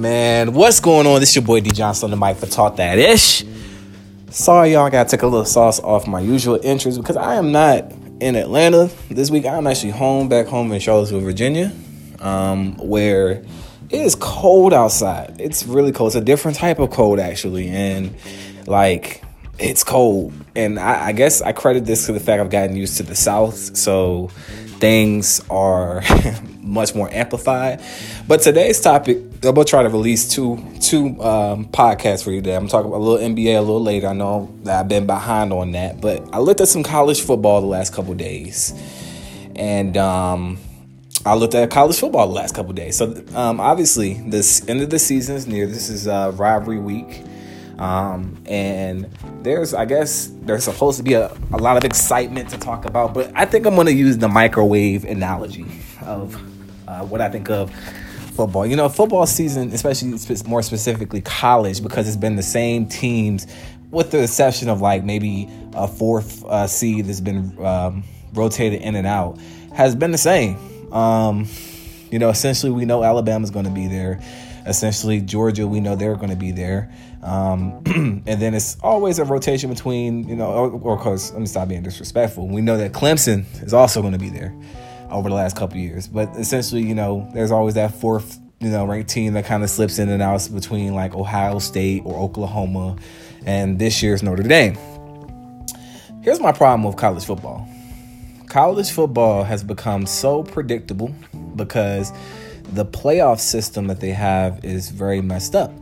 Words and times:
Man, 0.00 0.54
what's 0.54 0.80
going 0.80 1.06
on? 1.06 1.20
This 1.20 1.36
your 1.36 1.44
boy 1.44 1.60
D 1.60 1.70
Johnson 1.72 2.06
on 2.06 2.18
the 2.18 2.26
mic 2.26 2.38
for 2.38 2.46
Talk 2.46 2.76
That 2.76 2.98
Ish. 2.98 3.44
Sorry, 4.30 4.72
y'all. 4.72 4.86
I 4.86 5.04
take 5.04 5.20
a 5.20 5.26
little 5.26 5.44
sauce 5.44 5.78
off 5.80 6.06
my 6.06 6.20
usual 6.20 6.58
interest 6.62 6.98
because 6.98 7.18
I 7.18 7.34
am 7.34 7.52
not 7.52 7.92
in 8.18 8.34
Atlanta 8.34 8.90
this 9.10 9.30
week. 9.30 9.44
I'm 9.44 9.66
actually 9.66 9.90
home, 9.90 10.30
back 10.30 10.46
home 10.46 10.72
in 10.72 10.80
Charlottesville, 10.80 11.20
Virginia, 11.20 11.70
um, 12.20 12.78
where 12.78 13.44
it 13.90 14.00
is 14.00 14.14
cold 14.14 14.72
outside. 14.72 15.36
It's 15.38 15.66
really 15.66 15.92
cold. 15.92 16.08
It's 16.08 16.16
a 16.16 16.22
different 16.22 16.56
type 16.56 16.78
of 16.78 16.90
cold, 16.90 17.20
actually, 17.20 17.68
and 17.68 18.14
like 18.66 19.22
it's 19.60 19.84
cold. 19.84 20.32
And 20.56 20.78
I, 20.78 21.08
I 21.08 21.12
guess 21.12 21.42
I 21.42 21.52
credit 21.52 21.84
this 21.84 22.06
to 22.06 22.12
the 22.12 22.20
fact 22.20 22.40
I've 22.40 22.50
gotten 22.50 22.76
used 22.76 22.96
to 22.96 23.02
the 23.02 23.14
South, 23.14 23.76
so 23.76 24.28
things 24.78 25.40
are 25.50 26.02
much 26.60 26.94
more 26.94 27.08
amplified. 27.12 27.82
But 28.26 28.40
today's 28.40 28.80
topic, 28.80 29.18
I'm 29.18 29.54
gonna 29.54 29.64
try 29.64 29.82
to 29.82 29.88
release 29.88 30.28
two 30.28 30.64
two 30.80 31.22
um, 31.22 31.66
podcasts 31.66 32.24
for 32.24 32.30
you 32.30 32.40
today. 32.40 32.56
I'm 32.56 32.68
talking 32.68 32.88
about 32.88 32.98
a 32.98 33.04
little 33.04 33.28
NBA 33.28 33.56
a 33.56 33.60
little 33.60 33.82
later. 33.82 34.08
I 34.08 34.12
know 34.14 34.52
that 34.64 34.80
I've 34.80 34.88
been 34.88 35.06
behind 35.06 35.52
on 35.52 35.72
that, 35.72 36.00
but 36.00 36.26
I 36.32 36.38
looked 36.38 36.60
at 36.60 36.68
some 36.68 36.82
college 36.82 37.20
football 37.20 37.60
the 37.60 37.66
last 37.66 37.92
couple 37.92 38.14
days, 38.14 38.72
and 39.56 39.96
um, 39.96 40.58
I 41.24 41.34
looked 41.34 41.54
at 41.54 41.70
college 41.70 41.98
football 41.98 42.26
the 42.26 42.34
last 42.34 42.54
couple 42.54 42.72
days. 42.72 42.96
So 42.96 43.22
um, 43.34 43.60
obviously, 43.60 44.14
this 44.14 44.66
end 44.68 44.80
of 44.80 44.90
the 44.90 44.98
season 44.98 45.36
is 45.36 45.46
near. 45.46 45.66
This 45.66 45.90
is 45.90 46.08
uh, 46.08 46.32
rivalry 46.34 46.78
week. 46.78 47.24
Um, 47.80 48.36
and 48.44 49.10
there's, 49.42 49.72
I 49.72 49.86
guess, 49.86 50.30
there's 50.42 50.64
supposed 50.64 50.98
to 50.98 51.02
be 51.02 51.14
a, 51.14 51.32
a 51.52 51.56
lot 51.56 51.78
of 51.78 51.84
excitement 51.84 52.50
to 52.50 52.58
talk 52.58 52.84
about, 52.84 53.14
but 53.14 53.32
I 53.34 53.46
think 53.46 53.66
I'm 53.66 53.74
going 53.74 53.86
to 53.86 53.92
use 53.94 54.18
the 54.18 54.28
microwave 54.28 55.04
analogy 55.04 55.64
of 56.02 56.34
uh, 56.86 57.00
what 57.06 57.22
I 57.22 57.30
think 57.30 57.48
of 57.48 57.72
football. 58.34 58.66
You 58.66 58.76
know, 58.76 58.90
football 58.90 59.26
season, 59.26 59.72
especially 59.72 60.14
more 60.46 60.62
specifically 60.62 61.22
college, 61.22 61.82
because 61.82 62.06
it's 62.06 62.18
been 62.18 62.36
the 62.36 62.42
same 62.42 62.86
teams, 62.86 63.46
with 63.90 64.10
the 64.10 64.22
exception 64.22 64.68
of 64.68 64.82
like 64.82 65.02
maybe 65.02 65.48
a 65.74 65.88
fourth 65.88 66.44
uh, 66.44 66.66
seed 66.66 67.06
that's 67.06 67.20
been 67.20 67.56
um, 67.64 68.04
rotated 68.34 68.82
in 68.82 68.94
and 68.94 69.06
out, 69.06 69.38
has 69.74 69.94
been 69.94 70.10
the 70.10 70.18
same. 70.18 70.58
Um, 70.92 71.48
you 72.10 72.18
know, 72.18 72.28
essentially, 72.28 72.72
we 72.72 72.84
know 72.84 73.04
Alabama's 73.04 73.50
going 73.50 73.64
to 73.64 73.70
be 73.70 73.86
there. 73.86 74.20
Essentially, 74.66 75.20
Georgia, 75.20 75.66
we 75.66 75.80
know 75.80 75.96
they're 75.96 76.16
going 76.16 76.30
to 76.30 76.36
be 76.36 76.52
there. 76.52 76.92
Um, 77.22 77.82
and 77.86 78.40
then 78.40 78.54
it's 78.54 78.76
always 78.80 79.18
a 79.18 79.24
rotation 79.24 79.70
between, 79.70 80.28
you 80.28 80.36
know, 80.36 80.46
or, 80.46 80.94
of 80.94 81.00
course, 81.00 81.32
let 81.32 81.40
me 81.40 81.46
stop 81.46 81.68
being 81.68 81.82
disrespectful. 81.82 82.48
We 82.48 82.60
know 82.60 82.76
that 82.78 82.92
Clemson 82.92 83.44
is 83.64 83.74
also 83.74 84.00
going 84.00 84.12
to 84.12 84.18
be 84.18 84.30
there 84.30 84.54
over 85.10 85.28
the 85.28 85.34
last 85.34 85.56
couple 85.56 85.78
years. 85.78 86.06
But 86.06 86.28
essentially, 86.36 86.82
you 86.82 86.94
know, 86.94 87.28
there's 87.34 87.50
always 87.50 87.74
that 87.74 87.94
fourth, 87.94 88.38
you 88.60 88.68
know, 88.68 88.84
ranked 88.84 89.10
team 89.10 89.32
that 89.34 89.44
kind 89.44 89.62
of 89.62 89.70
slips 89.70 89.98
in 89.98 90.08
and 90.08 90.22
out 90.22 90.48
between 90.52 90.94
like 90.94 91.14
Ohio 91.14 91.58
State 91.58 92.02
or 92.04 92.16
Oklahoma 92.18 92.96
and 93.44 93.78
this 93.78 94.02
year's 94.02 94.22
Notre 94.22 94.42
Dame. 94.42 94.76
Here's 96.22 96.40
my 96.40 96.52
problem 96.52 96.84
with 96.84 96.96
college 96.96 97.24
football. 97.24 97.66
College 98.46 98.90
football 98.90 99.44
has 99.44 99.64
become 99.64 100.06
so 100.06 100.42
predictable 100.42 101.14
because 101.56 102.12
the 102.74 102.84
playoff 102.84 103.40
system 103.40 103.88
that 103.88 104.00
they 104.00 104.10
have 104.10 104.64
is 104.64 104.90
very 104.90 105.20
messed 105.20 105.54
up. 105.54 105.72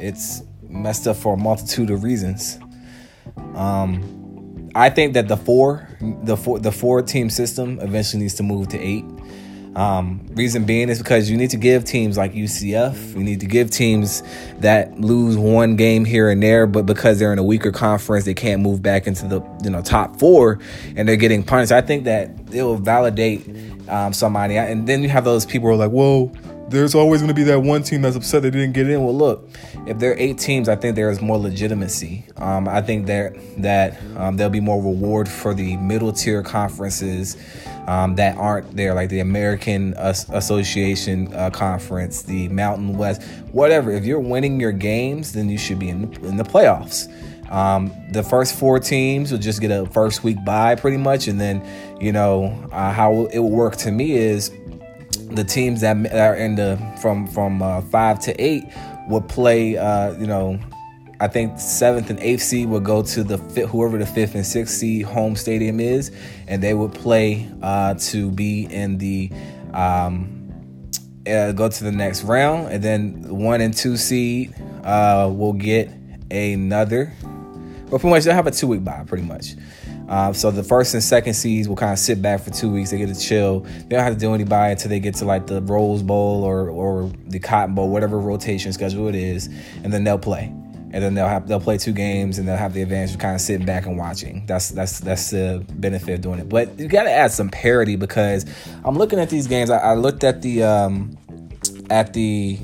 It's 0.00 0.42
messed 0.62 1.06
up 1.06 1.16
for 1.16 1.34
a 1.34 1.36
multitude 1.36 1.90
of 1.90 2.02
reasons. 2.02 2.58
Um, 3.54 4.70
I 4.74 4.90
think 4.90 5.14
that 5.14 5.28
the 5.28 5.36
four, 5.36 5.88
the 6.00 6.36
four, 6.36 6.58
the 6.58 6.72
four 6.72 7.02
team 7.02 7.30
system 7.30 7.78
eventually 7.80 8.22
needs 8.22 8.34
to 8.34 8.42
move 8.42 8.68
to 8.68 8.78
eight. 8.78 9.04
Um, 9.78 10.26
reason 10.30 10.64
being 10.64 10.88
is 10.88 10.98
because 10.98 11.30
you 11.30 11.36
need 11.36 11.50
to 11.50 11.56
give 11.56 11.84
teams 11.84 12.18
like 12.18 12.32
UCF, 12.32 13.14
you 13.14 13.22
need 13.22 13.38
to 13.38 13.46
give 13.46 13.70
teams 13.70 14.24
that 14.58 15.00
lose 15.00 15.36
one 15.36 15.76
game 15.76 16.04
here 16.04 16.30
and 16.30 16.42
there, 16.42 16.66
but 16.66 16.84
because 16.84 17.20
they're 17.20 17.32
in 17.32 17.38
a 17.38 17.44
weaker 17.44 17.70
conference, 17.70 18.24
they 18.24 18.34
can't 18.34 18.60
move 18.60 18.82
back 18.82 19.06
into 19.06 19.28
the 19.28 19.40
you 19.62 19.70
know 19.70 19.80
top 19.80 20.18
four, 20.18 20.58
and 20.96 21.08
they're 21.08 21.14
getting 21.14 21.44
punished. 21.44 21.70
I 21.70 21.80
think 21.80 22.04
that 22.04 22.30
it 22.52 22.64
will 22.64 22.74
validate 22.74 23.48
um, 23.88 24.12
somebody, 24.12 24.56
and 24.56 24.88
then 24.88 25.00
you 25.04 25.10
have 25.10 25.24
those 25.24 25.46
people 25.46 25.68
who 25.68 25.74
are 25.74 25.76
like, 25.76 25.92
"Whoa, 25.92 26.32
there's 26.68 26.96
always 26.96 27.20
going 27.20 27.28
to 27.28 27.34
be 27.34 27.44
that 27.44 27.60
one 27.60 27.84
team 27.84 28.02
that's 28.02 28.16
upset 28.16 28.42
they 28.42 28.50
didn't 28.50 28.72
get 28.72 28.90
in. 28.90 29.02
Well, 29.04 29.16
look, 29.16 29.48
if 29.86 29.98
there 29.98 30.10
are 30.10 30.18
eight 30.18 30.38
teams, 30.38 30.68
I 30.68 30.74
think 30.76 30.96
there 30.96 31.10
is 31.10 31.20
more 31.20 31.38
legitimacy. 31.38 32.24
Um, 32.36 32.68
I 32.68 32.82
think 32.82 33.06
that 33.06 33.36
that 33.58 33.96
um, 34.16 34.36
there'll 34.36 34.50
be 34.50 34.60
more 34.60 34.82
reward 34.82 35.28
for 35.28 35.54
the 35.54 35.76
middle 35.76 36.12
tier 36.12 36.42
conferences 36.42 37.36
um, 37.88 38.16
that 38.16 38.36
aren't 38.36 38.76
there, 38.76 38.92
like 38.92 39.08
the 39.08 39.20
American 39.20 39.94
Association 39.96 41.32
uh, 41.34 41.48
Conference, 41.48 42.20
the 42.20 42.46
Mountain 42.50 42.98
West, 42.98 43.22
whatever. 43.50 43.90
If 43.90 44.04
you're 44.04 44.20
winning 44.20 44.60
your 44.60 44.72
games, 44.72 45.32
then 45.32 45.48
you 45.48 45.56
should 45.56 45.78
be 45.78 45.88
in 45.88 46.10
the, 46.10 46.28
in 46.28 46.36
the 46.36 46.44
playoffs. 46.44 47.10
Um, 47.50 47.90
the 48.12 48.22
first 48.22 48.58
four 48.58 48.78
teams 48.78 49.32
will 49.32 49.38
just 49.38 49.62
get 49.62 49.70
a 49.70 49.86
first 49.86 50.22
week 50.22 50.36
bye 50.44 50.74
pretty 50.74 50.98
much, 50.98 51.28
and 51.28 51.40
then 51.40 51.66
you 51.98 52.12
know 52.12 52.68
uh, 52.72 52.92
how 52.92 53.24
it 53.32 53.38
will 53.38 53.50
work 53.50 53.76
to 53.76 53.90
me 53.90 54.18
is 54.18 54.50
the 55.30 55.44
teams 55.44 55.80
that 55.80 55.96
are 56.12 56.36
in 56.36 56.56
the 56.56 56.76
from 57.00 57.26
from 57.26 57.62
uh, 57.62 57.80
five 57.80 58.18
to 58.20 58.38
eight 58.38 58.64
will 59.08 59.22
play. 59.22 59.78
Uh, 59.78 60.12
you 60.18 60.26
know, 60.26 60.60
I 61.20 61.26
think 61.26 61.58
seventh 61.58 62.10
and 62.10 62.20
eighth 62.20 62.42
seed 62.42 62.68
would 62.68 62.84
go 62.84 63.02
to 63.02 63.24
the 63.24 63.38
fifth, 63.38 63.70
whoever 63.70 63.98
the 63.98 64.06
fifth 64.06 64.34
and 64.36 64.46
sixth 64.46 64.76
seed 64.76 65.04
home 65.04 65.34
stadium 65.34 65.80
is, 65.80 66.12
and 66.46 66.62
they 66.62 66.74
would 66.74 66.92
play 66.92 67.50
uh, 67.60 67.94
to 67.94 68.30
be 68.30 68.66
in 68.66 68.98
the 68.98 69.32
um, 69.74 70.38
uh, 71.26 71.52
go 71.52 71.68
to 71.68 71.84
the 71.84 71.92
next 71.92 72.22
round, 72.22 72.72
and 72.72 72.82
then 72.82 73.36
one 73.36 73.60
and 73.60 73.74
two 73.74 73.96
seed 73.96 74.54
uh, 74.84 75.30
will 75.32 75.52
get 75.52 75.90
another. 76.30 77.12
Well, 77.22 77.98
pretty 77.98 78.10
much 78.10 78.24
they'll 78.24 78.34
have 78.34 78.46
a 78.46 78.50
two 78.50 78.68
week 78.68 78.84
bye, 78.84 79.02
pretty 79.06 79.24
much. 79.24 79.54
Um, 80.08 80.32
so 80.34 80.50
the 80.50 80.62
first 80.62 80.94
and 80.94 81.02
second 81.02 81.34
seeds 81.34 81.68
will 81.68 81.76
kind 81.76 81.92
of 81.92 81.98
sit 81.98 82.22
back 82.22 82.40
for 82.40 82.50
two 82.50 82.70
weeks. 82.70 82.90
They 82.90 82.98
get 82.98 83.14
to 83.14 83.20
chill. 83.20 83.60
They 83.60 83.96
don't 83.96 84.04
have 84.04 84.14
to 84.14 84.18
do 84.18 84.32
any 84.34 84.44
buy 84.44 84.70
until 84.70 84.88
they 84.88 85.00
get 85.00 85.14
to 85.16 85.26
like 85.26 85.46
the 85.46 85.60
Rose 85.62 86.02
Bowl 86.02 86.44
or 86.44 86.70
or 86.70 87.10
the 87.26 87.38
Cotton 87.38 87.74
Bowl, 87.74 87.90
whatever 87.90 88.18
rotation 88.18 88.72
schedule 88.72 89.08
it 89.08 89.14
is, 89.14 89.48
and 89.82 89.92
then 89.92 90.04
they'll 90.04 90.18
play. 90.18 90.52
And 90.98 91.04
then 91.04 91.14
they'll 91.14 91.28
have 91.28 91.46
they'll 91.46 91.60
play 91.60 91.78
two 91.78 91.92
games 91.92 92.38
and 92.40 92.48
they'll 92.48 92.56
have 92.56 92.74
the 92.74 92.82
advantage 92.82 93.14
of 93.14 93.20
kind 93.20 93.36
of 93.36 93.40
sitting 93.40 93.64
back 93.64 93.86
and 93.86 93.96
watching. 93.96 94.44
That's 94.46 94.70
that's 94.70 94.98
that's 94.98 95.30
the 95.30 95.64
benefit 95.74 96.14
of 96.14 96.20
doing 96.22 96.40
it. 96.40 96.48
But 96.48 96.76
you 96.76 96.88
got 96.88 97.04
to 97.04 97.10
add 97.12 97.30
some 97.30 97.50
parity 97.50 97.94
because 97.94 98.44
I'm 98.84 98.98
looking 98.98 99.20
at 99.20 99.30
these 99.30 99.46
games. 99.46 99.70
I, 99.70 99.78
I 99.78 99.94
looked 99.94 100.24
at 100.24 100.42
the 100.42 100.64
um, 100.64 101.16
at 101.88 102.14
the 102.14 102.58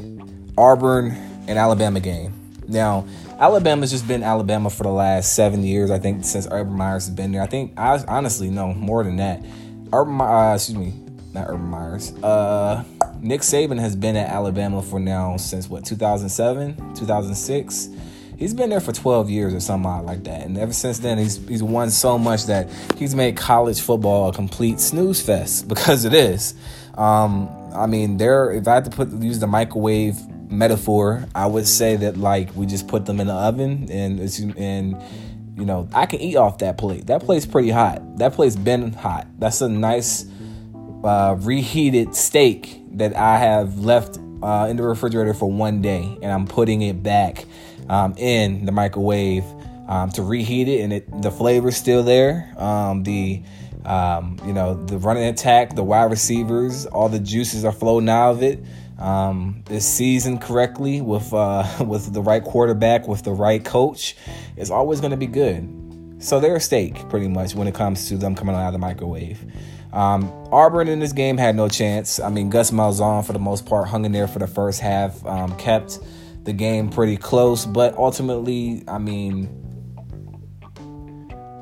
Auburn 0.58 1.12
and 1.46 1.60
Alabama 1.60 2.00
game. 2.00 2.32
Now 2.66 3.06
Alabama's 3.38 3.92
just 3.92 4.08
been 4.08 4.24
Alabama 4.24 4.68
for 4.68 4.82
the 4.82 4.90
last 4.90 5.36
seven 5.36 5.62
years. 5.62 5.92
I 5.92 6.00
think 6.00 6.24
since 6.24 6.48
Urban 6.50 6.72
Meyers 6.74 7.06
has 7.06 7.14
been 7.14 7.30
there. 7.30 7.42
I 7.42 7.46
think 7.46 7.78
I 7.78 8.02
honestly 8.08 8.50
no 8.50 8.74
more 8.74 9.04
than 9.04 9.16
that. 9.16 9.44
Urban, 9.92 10.20
uh, 10.20 10.54
excuse 10.54 10.76
me, 10.76 10.92
not 11.32 11.46
Urban 11.48 11.66
Meyers. 11.66 12.12
Uh, 12.14 12.82
Nick 13.24 13.40
Saban 13.40 13.80
has 13.80 13.96
been 13.96 14.16
at 14.16 14.28
Alabama 14.28 14.82
for 14.82 15.00
now 15.00 15.38
since 15.38 15.68
what 15.68 15.84
2007, 15.84 16.94
2006. 16.94 17.88
He's 18.36 18.54
been 18.54 18.70
there 18.70 18.80
for 18.80 18.92
12 18.92 19.30
years 19.30 19.54
or 19.54 19.60
something 19.60 20.04
like 20.04 20.24
that, 20.24 20.46
and 20.46 20.58
ever 20.58 20.72
since 20.72 20.98
then 20.98 21.18
he's 21.18 21.36
he's 21.46 21.62
won 21.62 21.90
so 21.90 22.18
much 22.18 22.46
that 22.46 22.68
he's 22.96 23.14
made 23.14 23.36
college 23.36 23.80
football 23.80 24.28
a 24.28 24.32
complete 24.32 24.80
snooze 24.80 25.20
fest 25.20 25.68
because 25.68 26.04
it 26.04 26.14
is. 26.14 26.54
Um, 26.96 27.48
I 27.74 27.86
mean, 27.86 28.16
there. 28.16 28.50
If 28.52 28.68
I 28.68 28.74
had 28.74 28.84
to 28.86 28.90
put 28.90 29.10
use 29.12 29.38
the 29.38 29.46
microwave 29.46 30.16
metaphor, 30.50 31.26
I 31.34 31.46
would 31.46 31.66
say 31.66 31.96
that 31.96 32.16
like 32.16 32.54
we 32.54 32.66
just 32.66 32.88
put 32.88 33.06
them 33.06 33.20
in 33.20 33.26
the 33.26 33.34
oven 33.34 33.88
and 33.90 34.20
it's 34.20 34.38
and 34.38 35.00
you 35.56 35.64
know 35.64 35.88
I 35.92 36.06
can 36.06 36.20
eat 36.20 36.36
off 36.36 36.58
that 36.58 36.78
plate. 36.78 37.06
That 37.06 37.22
plate's 37.22 37.46
pretty 37.46 37.70
hot. 37.70 38.18
That 38.18 38.32
plate's 38.32 38.56
been 38.56 38.92
hot. 38.92 39.26
That's 39.38 39.60
a 39.60 39.68
nice 39.68 40.26
uh, 41.04 41.36
reheated 41.38 42.14
steak 42.14 42.80
that 42.92 43.14
I 43.16 43.38
have 43.38 43.80
left 43.80 44.18
uh, 44.42 44.66
in 44.68 44.76
the 44.76 44.82
refrigerator 44.82 45.34
for 45.34 45.50
one 45.50 45.82
day, 45.82 46.18
and 46.22 46.32
I'm 46.32 46.46
putting 46.46 46.82
it 46.82 47.02
back 47.02 47.44
um, 47.88 48.14
in 48.16 48.64
the 48.64 48.72
microwave 48.72 49.44
um, 49.88 50.10
to 50.12 50.22
reheat 50.22 50.68
it, 50.68 50.80
and 50.80 50.92
it 50.92 51.22
the 51.22 51.30
flavor's 51.30 51.76
still 51.76 52.02
there. 52.02 52.52
Um, 52.56 53.02
the 53.02 53.42
um, 53.84 54.38
you 54.46 54.52
know 54.52 54.74
the 54.74 54.98
running 54.98 55.24
attack, 55.24 55.74
the 55.74 55.84
wide 55.84 56.10
receivers, 56.10 56.86
all 56.86 57.08
the 57.08 57.20
juices 57.20 57.64
are 57.64 57.72
flowing 57.72 58.08
out 58.08 58.32
of 58.32 58.42
it 58.42 58.64
um, 58.98 59.62
is 59.70 59.86
seasoned 59.86 60.40
correctly 60.40 61.00
with 61.00 61.32
uh, 61.32 61.64
with 61.86 62.12
the 62.12 62.22
right 62.22 62.42
quarterback, 62.42 63.08
with 63.08 63.22
the 63.22 63.32
right 63.32 63.64
coach, 63.64 64.16
is 64.56 64.70
always 64.70 65.00
going 65.00 65.10
to 65.10 65.16
be 65.16 65.26
good. 65.26 65.80
So 66.18 66.40
they're 66.40 66.56
a 66.56 66.60
steak, 66.60 67.08
pretty 67.10 67.28
much, 67.28 67.54
when 67.54 67.68
it 67.68 67.74
comes 67.74 68.08
to 68.08 68.16
them 68.16 68.34
coming 68.34 68.54
out 68.54 68.68
of 68.68 68.72
the 68.72 68.78
microwave. 68.78 69.44
Um, 69.92 70.24
Auburn 70.50 70.88
in 70.88 70.98
this 70.98 71.12
game 71.12 71.36
had 71.36 71.54
no 71.54 71.68
chance. 71.68 72.18
I 72.18 72.30
mean, 72.30 72.50
Gus 72.50 72.70
Malzahn, 72.70 73.24
for 73.24 73.32
the 73.32 73.38
most 73.38 73.66
part, 73.66 73.88
hung 73.88 74.04
in 74.04 74.12
there 74.12 74.26
for 74.26 74.38
the 74.38 74.46
first 74.46 74.80
half, 74.80 75.24
um, 75.26 75.56
kept 75.56 75.98
the 76.44 76.52
game 76.52 76.90
pretty 76.90 77.16
close, 77.16 77.66
but 77.66 77.96
ultimately, 77.96 78.84
I 78.86 78.98
mean, 78.98 79.48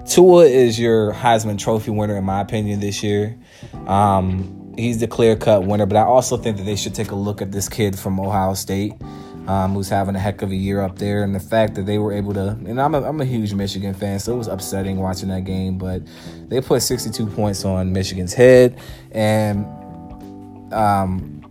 Tua 0.07 0.45
is 0.45 0.79
your 0.79 1.13
Heisman 1.13 1.59
Trophy 1.59 1.91
winner, 1.91 2.17
in 2.17 2.25
my 2.25 2.41
opinion, 2.41 2.81
this 2.81 3.03
year. 3.03 3.39
Um, 3.87 4.75
he's 4.77 4.99
the 4.99 5.07
clear 5.07 5.37
cut 5.37 5.65
winner. 5.65 5.87
But 5.87 5.97
I 5.97 6.03
also 6.03 6.37
think 6.37 6.57
that 6.57 6.65
they 6.65 6.77
should 6.77 6.95
take 6.95 7.13
a 7.13 7.15
look 7.15 7.41
at 7.41 7.53
this 7.53 7.69
kid 7.69 7.99
from 7.99 8.19
Ohio 8.21 8.55
State. 8.55 8.95
Um, 9.49 9.75
who's 9.75 9.89
having 9.89 10.15
a 10.15 10.21
heck 10.21 10.43
of 10.43 10.53
a 10.53 10.55
year 10.55 10.81
up 10.81 11.01
there, 11.01 11.25
and 11.25 11.35
the 11.35 11.41
fact 11.41 11.75
that 11.75 11.85
they 11.85 11.99
were 11.99 12.13
able 12.13 12.33
to, 12.35 12.51
and 12.51 12.81
I'm 12.81 12.95
a, 12.95 13.03
I'm 13.03 13.21
a 13.21 13.25
huge 13.25 13.53
Michigan 13.55 13.93
fan, 13.93 14.21
so 14.21 14.35
it 14.35 14.39
was 14.39 14.47
upsetting 14.47 14.99
watching 14.99 15.31
that 15.31 15.43
game, 15.43 15.79
but 15.79 16.01
they 16.47 16.61
put 16.61 16.81
62 16.81 17.27
points 17.27 17.65
on 17.65 17.93
Michigan's 17.93 18.33
head, 18.33 18.79
and 19.11 19.67
um, 20.73 21.42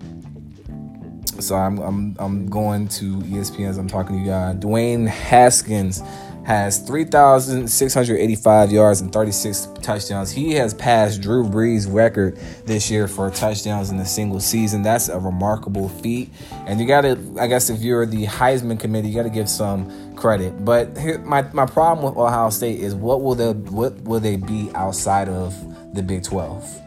so 1.41 1.55
I'm, 1.55 1.79
I'm 1.79 2.15
I'm 2.19 2.45
going 2.47 2.87
to 2.89 3.17
ESPN 3.17 3.69
as 3.69 3.77
I'm 3.77 3.87
talking 3.87 4.17
to 4.17 4.21
you 4.21 4.27
guys. 4.27 4.55
Dwayne 4.55 5.07
Haskins 5.07 6.01
has 6.43 6.79
3,685 6.79 8.71
yards 8.71 9.01
and 9.01 9.13
36 9.13 9.67
touchdowns. 9.81 10.31
He 10.31 10.53
has 10.53 10.73
passed 10.73 11.21
Drew 11.21 11.43
Brees' 11.43 11.91
record 11.91 12.37
this 12.65 12.89
year 12.89 13.07
for 13.07 13.29
touchdowns 13.29 13.91
in 13.91 13.99
a 13.99 14.05
single 14.05 14.39
season. 14.39 14.81
That's 14.81 15.09
a 15.09 15.19
remarkable 15.19 15.89
feat. 15.89 16.29
And 16.65 16.79
you 16.79 16.87
got 16.87 17.01
to, 17.01 17.17
I 17.39 17.47
guess, 17.47 17.69
if 17.69 17.81
you're 17.81 18.05
the 18.05 18.25
Heisman 18.25 18.79
committee, 18.79 19.09
you 19.09 19.15
got 19.15 19.23
to 19.23 19.29
give 19.29 19.49
some 19.49 20.15
credit. 20.15 20.65
But 20.65 20.97
here, 20.97 21.19
my, 21.19 21.43
my 21.53 21.65
problem 21.65 22.05
with 22.05 22.17
Ohio 22.17 22.49
State 22.49 22.79
is 22.79 22.95
what 22.95 23.21
will 23.21 23.35
they 23.35 23.51
what 23.51 24.01
will 24.01 24.19
they 24.19 24.35
be 24.37 24.71
outside 24.73 25.29
of 25.29 25.53
the 25.93 26.01
Big 26.01 26.23
12? 26.23 26.80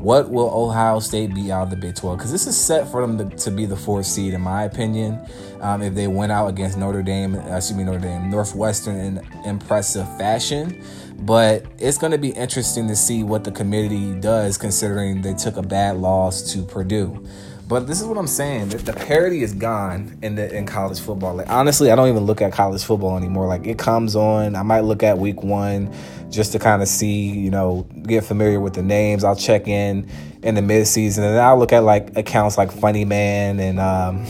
What 0.00 0.30
will 0.30 0.48
Ohio 0.48 0.98
State 1.00 1.34
be 1.34 1.52
out 1.52 1.64
of 1.64 1.70
the 1.70 1.76
Big 1.76 1.94
12? 1.94 2.16
Because 2.16 2.32
this 2.32 2.46
is 2.46 2.56
set 2.56 2.90
for 2.90 3.06
them 3.06 3.18
to, 3.18 3.36
to, 3.36 3.50
be 3.50 3.66
the 3.66 3.76
fourth 3.76 4.06
seed, 4.06 4.32
in 4.32 4.40
my 4.40 4.64
opinion. 4.64 5.20
Um, 5.60 5.82
if 5.82 5.94
they 5.94 6.06
went 6.06 6.32
out 6.32 6.46
against 6.46 6.78
Notre 6.78 7.02
Dame, 7.02 7.34
uh, 7.34 7.56
excuse 7.56 7.76
me, 7.76 7.84
Notre 7.84 8.00
Dame, 8.00 8.30
Northwestern 8.30 8.96
in 8.96 9.20
impressive 9.44 10.06
fashion. 10.16 10.82
But 11.18 11.66
it's 11.78 11.98
going 11.98 12.12
to 12.12 12.18
be 12.18 12.30
interesting 12.30 12.88
to 12.88 12.96
see 12.96 13.22
what 13.24 13.44
the 13.44 13.52
committee 13.52 14.18
does, 14.18 14.56
considering 14.56 15.20
they 15.20 15.34
took 15.34 15.58
a 15.58 15.62
bad 15.62 15.98
loss 15.98 16.50
to 16.54 16.64
Purdue. 16.64 17.22
But 17.70 17.86
this 17.86 18.00
is 18.00 18.06
what 18.08 18.18
I'm 18.18 18.26
saying: 18.26 18.70
the 18.70 18.92
parity 18.92 19.44
is 19.44 19.54
gone 19.54 20.18
in 20.22 20.34
the 20.34 20.52
in 20.52 20.66
college 20.66 20.98
football. 20.98 21.36
Like 21.36 21.48
honestly, 21.48 21.92
I 21.92 21.94
don't 21.94 22.08
even 22.08 22.24
look 22.24 22.42
at 22.42 22.52
college 22.52 22.82
football 22.82 23.16
anymore. 23.16 23.46
Like 23.46 23.64
it 23.64 23.78
comes 23.78 24.16
on, 24.16 24.56
I 24.56 24.64
might 24.64 24.80
look 24.80 25.04
at 25.04 25.18
week 25.18 25.44
one 25.44 25.94
just 26.30 26.50
to 26.50 26.58
kind 26.58 26.82
of 26.82 26.88
see, 26.88 27.28
you 27.30 27.48
know, 27.48 27.86
get 28.02 28.24
familiar 28.24 28.58
with 28.58 28.74
the 28.74 28.82
names. 28.82 29.22
I'll 29.22 29.36
check 29.36 29.68
in 29.68 30.10
in 30.42 30.56
the 30.56 30.60
midseason, 30.62 31.18
and 31.18 31.38
I'll 31.38 31.60
look 31.60 31.72
at 31.72 31.84
like 31.84 32.16
accounts 32.16 32.58
like 32.58 32.72
Funny 32.72 33.04
Man 33.04 33.60
and 33.60 33.78
um, 33.78 34.26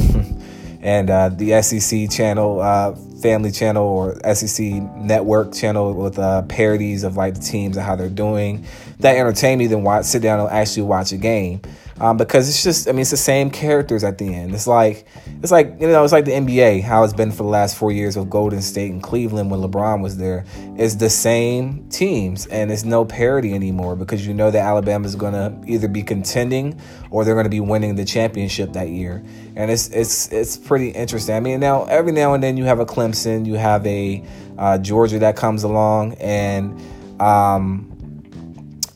and 0.82 1.08
uh, 1.08 1.30
the 1.30 1.62
SEC 1.62 2.10
channel, 2.10 2.60
uh, 2.60 2.94
Family 3.22 3.52
Channel, 3.52 3.82
or 3.82 4.34
SEC 4.34 4.66
Network 4.98 5.54
channel 5.54 5.94
with 5.94 6.18
uh, 6.18 6.42
parodies 6.42 7.04
of 7.04 7.16
like 7.16 7.36
the 7.36 7.40
teams 7.40 7.78
and 7.78 7.86
how 7.86 7.96
they're 7.96 8.10
doing. 8.10 8.66
That 8.98 9.16
entertain 9.16 9.56
me. 9.56 9.66
Then 9.66 9.82
watch, 9.82 10.04
sit 10.04 10.20
down 10.20 10.40
and 10.40 10.50
actually 10.50 10.82
watch 10.82 11.12
a 11.12 11.16
game 11.16 11.62
um, 12.00 12.16
because 12.16 12.48
it's 12.48 12.62
just 12.62 12.88
I 12.88 12.92
mean 12.92 13.02
it's 13.02 13.10
the 13.10 13.16
same 13.16 13.50
characters 13.50 14.04
at 14.04 14.16
the 14.16 14.34
end. 14.34 14.54
It's 14.54 14.66
like 14.66 15.06
it's 15.42 15.52
like 15.52 15.76
you 15.78 15.86
know 15.86 16.02
it's 16.02 16.12
like 16.12 16.24
the 16.24 16.32
NBA 16.32 16.82
how 16.82 17.04
it's 17.04 17.12
been 17.12 17.30
for 17.30 17.42
the 17.42 17.50
last 17.50 17.76
four 17.76 17.92
years 17.92 18.16
with 18.16 18.30
Golden 18.30 18.62
State 18.62 18.90
and 18.90 19.02
Cleveland 19.02 19.50
when 19.50 19.60
LeBron 19.60 20.02
was 20.02 20.16
there. 20.16 20.44
It's 20.76 20.94
the 20.94 21.10
same 21.10 21.86
teams 21.90 22.46
and 22.46 22.72
it's 22.72 22.84
no 22.84 23.04
parity 23.04 23.52
anymore 23.52 23.96
because 23.96 24.26
you 24.26 24.32
know 24.32 24.50
that 24.50 24.60
Alabama 24.60 25.06
is 25.06 25.14
going 25.14 25.34
to 25.34 25.70
either 25.70 25.88
be 25.88 26.02
contending 26.02 26.80
or 27.10 27.24
they're 27.24 27.34
going 27.34 27.44
to 27.44 27.50
be 27.50 27.60
winning 27.60 27.96
the 27.96 28.06
championship 28.06 28.72
that 28.72 28.88
year. 28.88 29.22
And 29.54 29.70
it's 29.70 29.88
it's 29.88 30.32
it's 30.32 30.56
pretty 30.56 30.88
interesting. 30.88 31.34
I 31.34 31.40
mean 31.40 31.60
now 31.60 31.84
every 31.84 32.12
now 32.12 32.32
and 32.32 32.42
then 32.42 32.56
you 32.56 32.64
have 32.64 32.80
a 32.80 32.86
Clemson, 32.86 33.44
you 33.44 33.54
have 33.54 33.86
a 33.86 34.24
uh, 34.56 34.78
Georgia 34.78 35.18
that 35.18 35.36
comes 35.36 35.64
along 35.64 36.14
and 36.14 36.80
um, 37.20 37.86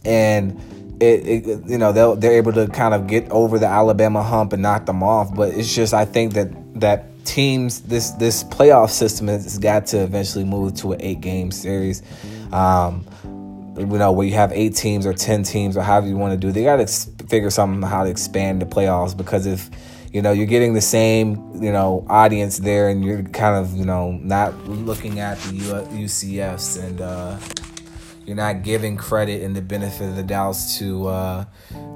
and 0.06 0.58
it, 1.12 1.46
it, 1.46 1.66
you 1.66 1.78
know 1.78 1.92
they'll 1.92 2.16
they're 2.16 2.32
able 2.32 2.52
to 2.52 2.66
kind 2.68 2.94
of 2.94 3.06
get 3.06 3.30
over 3.30 3.58
the 3.58 3.66
Alabama 3.66 4.22
hump 4.22 4.52
and 4.52 4.62
knock 4.62 4.86
them 4.86 5.02
off. 5.02 5.34
But 5.34 5.54
it's 5.54 5.74
just 5.74 5.94
I 5.94 6.04
think 6.04 6.34
that 6.34 6.80
that 6.80 7.24
teams 7.24 7.80
this 7.82 8.10
this 8.10 8.44
playoff 8.44 8.90
system 8.90 9.28
has 9.28 9.58
got 9.58 9.86
to 9.86 10.02
eventually 10.02 10.44
move 10.44 10.74
to 10.76 10.92
an 10.92 11.02
eight 11.02 11.20
game 11.20 11.50
series. 11.50 12.02
Um, 12.52 13.06
you 13.76 13.86
know 13.86 14.12
where 14.12 14.26
you 14.26 14.34
have 14.34 14.52
eight 14.52 14.76
teams 14.76 15.06
or 15.06 15.12
ten 15.12 15.42
teams 15.42 15.76
or 15.76 15.82
however 15.82 16.06
you 16.06 16.16
want 16.16 16.32
to 16.32 16.46
do. 16.46 16.52
They 16.52 16.64
got 16.64 16.76
to 16.76 16.86
figure 17.26 17.50
something 17.50 17.82
how 17.88 18.04
to 18.04 18.10
expand 18.10 18.62
the 18.62 18.66
playoffs 18.66 19.16
because 19.16 19.46
if 19.46 19.70
you 20.12 20.22
know 20.22 20.32
you're 20.32 20.46
getting 20.46 20.74
the 20.74 20.80
same 20.80 21.62
you 21.62 21.72
know 21.72 22.06
audience 22.08 22.58
there 22.58 22.88
and 22.88 23.04
you're 23.04 23.22
kind 23.24 23.56
of 23.56 23.74
you 23.74 23.84
know 23.84 24.12
not 24.12 24.56
looking 24.68 25.18
at 25.20 25.38
the 25.40 25.58
UCFs 25.92 26.82
and. 26.82 27.00
Uh, 27.00 27.38
you're 28.26 28.36
not 28.36 28.62
giving 28.62 28.96
credit 28.96 29.42
and 29.42 29.54
the 29.54 29.62
benefit 29.62 30.08
of 30.08 30.16
the 30.16 30.22
doubt 30.22 30.56
to 30.76 31.06
uh, 31.08 31.44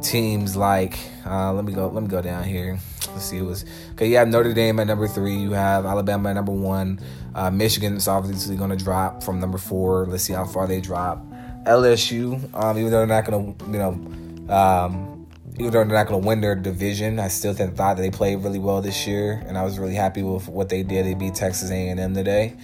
teams 0.02 0.56
like 0.56 0.98
uh, 1.26 1.52
let 1.52 1.64
me 1.64 1.72
go 1.72 1.88
let 1.88 2.02
me 2.02 2.08
go 2.08 2.20
down 2.20 2.44
here. 2.44 2.78
Let's 3.12 3.24
see 3.24 3.38
who 3.38 3.46
was 3.46 3.64
okay. 3.92 4.08
You 4.08 4.16
have 4.16 4.28
Notre 4.28 4.52
Dame 4.52 4.80
at 4.80 4.86
number 4.86 5.08
three. 5.08 5.36
You 5.36 5.52
have 5.52 5.86
Alabama 5.86 6.30
at 6.30 6.34
number 6.34 6.52
one. 6.52 7.00
Uh, 7.34 7.50
Michigan 7.50 7.96
is 7.96 8.08
obviously 8.08 8.56
going 8.56 8.70
to 8.70 8.76
drop 8.76 9.22
from 9.22 9.40
number 9.40 9.58
four. 9.58 10.06
Let's 10.06 10.24
see 10.24 10.34
how 10.34 10.44
far 10.44 10.66
they 10.66 10.80
drop. 10.80 11.24
LSU, 11.64 12.54
um, 12.54 12.78
even 12.78 12.90
though 12.90 12.98
they're 12.98 13.06
not 13.06 13.24
going 13.24 13.54
to 13.54 13.64
you 13.66 13.78
know. 13.78 14.54
Um, 14.54 15.17
even 15.58 15.72
though 15.72 15.84
they're 15.84 15.86
not 15.86 16.06
going 16.06 16.22
to 16.22 16.26
win 16.26 16.40
their 16.40 16.54
division, 16.54 17.18
I 17.18 17.28
still 17.28 17.52
think, 17.52 17.76
thought 17.76 17.96
that 17.96 18.02
they 18.02 18.10
played 18.10 18.36
really 18.36 18.58
well 18.58 18.80
this 18.80 19.06
year, 19.06 19.42
and 19.46 19.58
I 19.58 19.64
was 19.64 19.78
really 19.78 19.94
happy 19.94 20.22
with 20.22 20.48
what 20.48 20.68
they 20.68 20.82
did. 20.82 21.06
They 21.06 21.14
beat 21.14 21.34
Texas 21.34 21.70
A&M 21.70 22.14
today. 22.14 22.56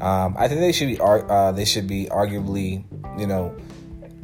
Um, 0.00 0.34
I 0.38 0.48
think 0.48 0.60
they 0.60 0.72
should 0.72 0.88
be 0.88 0.98
uh, 1.00 1.52
they 1.52 1.64
should 1.64 1.86
be 1.86 2.06
arguably 2.06 2.84
you 3.18 3.26
know, 3.26 3.54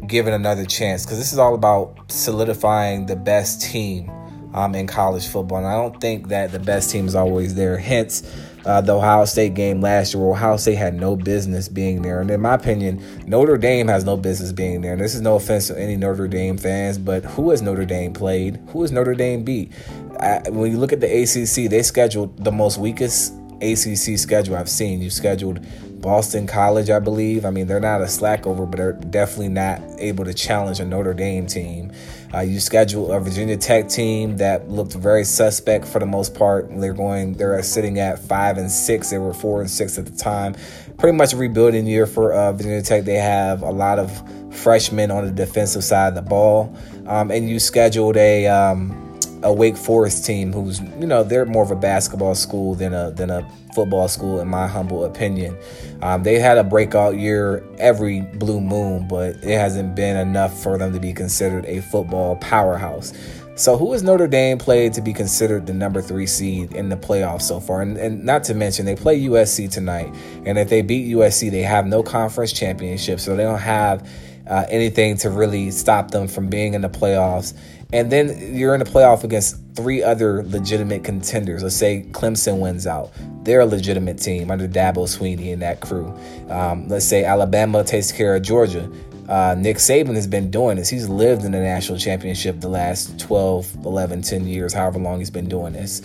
given 0.07 0.33
another 0.33 0.65
chance 0.65 1.05
because 1.05 1.19
this 1.19 1.33
is 1.33 1.39
all 1.39 1.55
about 1.55 2.11
solidifying 2.11 3.07
the 3.07 3.17
best 3.17 3.63
team 3.63 4.11
um, 4.55 4.75
in 4.75 4.87
college 4.87 5.27
football. 5.27 5.59
And 5.59 5.67
I 5.67 5.75
don't 5.75 6.01
think 6.01 6.29
that 6.29 6.53
the 6.53 6.59
best 6.59 6.91
team 6.91 7.07
is 7.07 7.15
always 7.15 7.55
there. 7.55 7.77
Hence, 7.77 8.23
uh, 8.67 8.81
the 8.81 8.95
Ohio 8.95 9.25
State 9.25 9.55
game 9.55 9.81
last 9.81 10.13
year, 10.13 10.23
where 10.23 10.33
Ohio 10.33 10.57
State 10.57 10.75
had 10.75 10.95
no 10.95 11.15
business 11.15 11.69
being 11.69 12.03
there. 12.03 12.21
And 12.21 12.31
in 12.31 12.41
my 12.41 12.55
opinion, 12.55 13.01
Notre 13.27 13.57
Dame 13.57 13.87
has 13.87 14.05
no 14.05 14.17
business 14.17 14.53
being 14.53 14.81
there. 14.81 14.93
And 14.93 15.01
this 15.01 15.15
is 15.15 15.21
no 15.21 15.37
offense 15.37 15.69
to 15.69 15.81
any 15.81 15.97
Notre 15.97 16.27
Dame 16.27 16.59
fans, 16.59 16.99
but 16.99 17.25
who 17.25 17.51
has 17.51 17.63
Notre 17.63 17.85
Dame 17.85 18.13
played? 18.13 18.61
Who 18.69 18.83
has 18.83 18.91
Notre 18.91 19.15
Dame 19.15 19.45
beat? 19.45 19.73
I, 20.19 20.43
when 20.51 20.73
you 20.73 20.79
look 20.79 20.93
at 20.93 21.01
the 21.01 21.07
ACC, 21.07 21.71
they 21.71 21.83
scheduled 21.83 22.45
the 22.45 22.51
most 22.51 22.79
weakest 22.79 23.33
ACC 23.63 24.19
schedule 24.19 24.57
I've 24.57 24.69
seen. 24.69 25.01
You 25.01 25.11
scheduled 25.11 25.65
Boston 26.01 26.47
College, 26.47 26.91
I 26.91 26.99
believe. 26.99 27.45
I 27.45 27.51
mean, 27.51 27.69
they're 27.69 27.81
not 27.81 28.01
a 28.01 28.09
slack 28.09 28.47
over, 28.47 28.67
but 28.67 28.79
they're 28.79 28.93
definitely 28.93 29.49
not 29.49 29.81
able 29.99 30.25
to 30.25 30.35
challenge 30.35 30.81
a 30.81 30.85
Notre 30.85 31.15
Dame 31.15 31.47
team. 31.47 31.93
Uh, 32.35 32.41
you 32.41 32.61
schedule 32.61 33.13
a 33.13 33.21
Virginia 33.21 33.57
Tech 33.57 33.89
team 33.89 34.37
that 34.39 34.69
looked 34.69 34.95
very 34.95 35.25
suspect 35.25 35.87
for 35.87 35.99
the 35.99 36.07
most 36.07 36.35
part. 36.35 36.69
They're 36.71 36.93
going, 36.93 37.35
they're 37.35 37.63
sitting 37.63 37.99
at 37.99 38.19
five 38.19 38.59
and 38.59 38.71
six. 38.71 39.11
They 39.11 39.19
were 39.19 39.35
four 39.35 39.61
and 39.61 39.71
six 39.71 39.99
at 39.99 40.07
the 40.07 40.17
time. 40.17 40.55
Pretty 40.99 41.17
much 41.17 41.33
a 41.33 41.37
rebuilding 41.37 41.87
year 41.87 42.07
for 42.07 42.33
uh, 42.33 42.53
Virginia 42.53 42.83
Tech. 42.83 43.05
They 43.05 43.15
have 43.15 43.63
a 43.63 43.71
lot 43.71 43.99
of 43.99 44.11
freshmen 44.55 45.11
on 45.11 45.25
the 45.25 45.33
defensive 45.33 45.85
side 45.85 46.09
of 46.09 46.15
the 46.15 46.23
ball, 46.23 46.75
um, 47.07 47.31
and 47.31 47.49
you 47.49 47.59
scheduled 47.59 48.17
a. 48.17 48.47
Um, 48.47 49.03
a 49.43 49.53
Wake 49.53 49.77
Forest 49.77 50.25
team 50.25 50.53
who's 50.53 50.81
you 50.81 51.07
know 51.07 51.23
they're 51.23 51.45
more 51.45 51.63
of 51.63 51.71
a 51.71 51.77
basketball 51.77 52.35
school 52.35 52.75
than 52.75 52.93
a 52.93 53.11
than 53.11 53.31
a 53.31 53.49
football 53.77 54.09
school 54.09 54.41
in 54.41 54.49
my 54.49 54.67
humble 54.67 55.05
opinion. 55.05 55.57
Um, 56.03 56.23
they 56.23 56.41
had 56.41 56.59
a 56.59 56.65
breakout 56.65 57.17
year 57.17 57.63
every 57.79 58.23
blue 58.23 58.61
moon, 58.61 59.07
but 59.07 59.37
it 59.37 59.59
hasn't 59.59 59.95
been 59.95 60.17
enough 60.17 60.61
for 60.63 60.79
them 60.79 60.93
to 60.95 60.99
be 60.99 61.13
considered 61.13 61.65
a 61.67 61.83
football 61.83 62.37
powerhouse. 62.37 63.13
So, 63.55 63.79
who 63.79 63.93
has 63.93 64.03
Notre 64.03 64.27
Dame 64.27 64.59
played 64.59 64.93
to 64.95 65.01
be 65.01 65.15
considered 65.15 65.67
the 65.67 65.73
number 65.73 66.03
three 66.03 66.27
seed 66.27 66.75
in 66.75 66.91
the 66.91 66.97
playoffs 66.97 67.43
so 67.43 67.59
far? 67.59 67.81
And, 67.81 67.97
and, 67.97 68.23
not 68.23 68.45
to 68.45 68.55
mention, 68.55 68.85
they 68.85 68.97
play 68.97 69.19
USC 69.21 69.71
tonight. 69.71 70.15
And 70.45 70.59
if 70.59 70.69
they 70.69 70.83
beat 70.83 71.11
USC, 71.15 71.51
they 71.51 71.63
have 71.63 71.87
no 71.87 72.03
conference 72.03 72.53
championship. 72.53 73.19
So, 73.19 73.35
they 73.35 73.45
don't 73.45 73.59
have 73.59 74.07
uh, 74.47 74.67
anything 74.69 75.17
to 75.19 75.31
really 75.31 75.71
stop 75.71 76.11
them 76.11 76.29
from 76.29 76.49
being 76.49 76.75
in 76.75 76.83
the 76.83 76.91
playoffs. 76.91 77.55
And 77.93 78.11
then 78.11 78.55
you're 78.55 78.75
in 78.75 78.81
the 78.81 78.87
playoff 78.87 79.23
against 79.23 79.57
three 79.75 80.03
other 80.03 80.43
legitimate 80.45 81.05
contenders. 81.05 81.63
Let's 81.63 81.77
say 81.77 82.07
Clemson 82.11 82.61
wins 82.61 82.87
out. 82.87 83.13
They're 83.45 83.61
a 83.61 83.67
legitimate 83.67 84.19
team 84.19 84.51
under 84.51 84.67
Dabo 84.67 85.07
Swinney 85.07 85.53
and 85.53 85.63
that 85.63 85.81
crew. 85.81 86.13
Um, 86.49 86.89
let's 86.89 87.05
say 87.05 87.25
Alabama 87.25 87.85
takes 87.85 88.11
care 88.11 88.35
of 88.35 88.43
Georgia. 88.43 88.91
Uh, 89.29 89.55
Nick 89.59 89.77
Saban 89.79 90.15
has 90.15 90.27
been 90.27 90.51
doing 90.51 90.77
this. 90.77 90.89
He's 90.89 91.09
lived 91.09 91.45
in 91.45 91.53
the 91.53 91.61
national 91.61 91.99
championship 91.99 92.61
the 92.61 92.69
last 92.69 93.19
12, 93.19 93.85
11, 93.85 94.23
10 94.23 94.47
years, 94.47 94.73
however 94.73 94.99
long 94.99 95.19
he's 95.19 95.31
been 95.31 95.49
doing 95.49 95.73
this. 95.73 96.03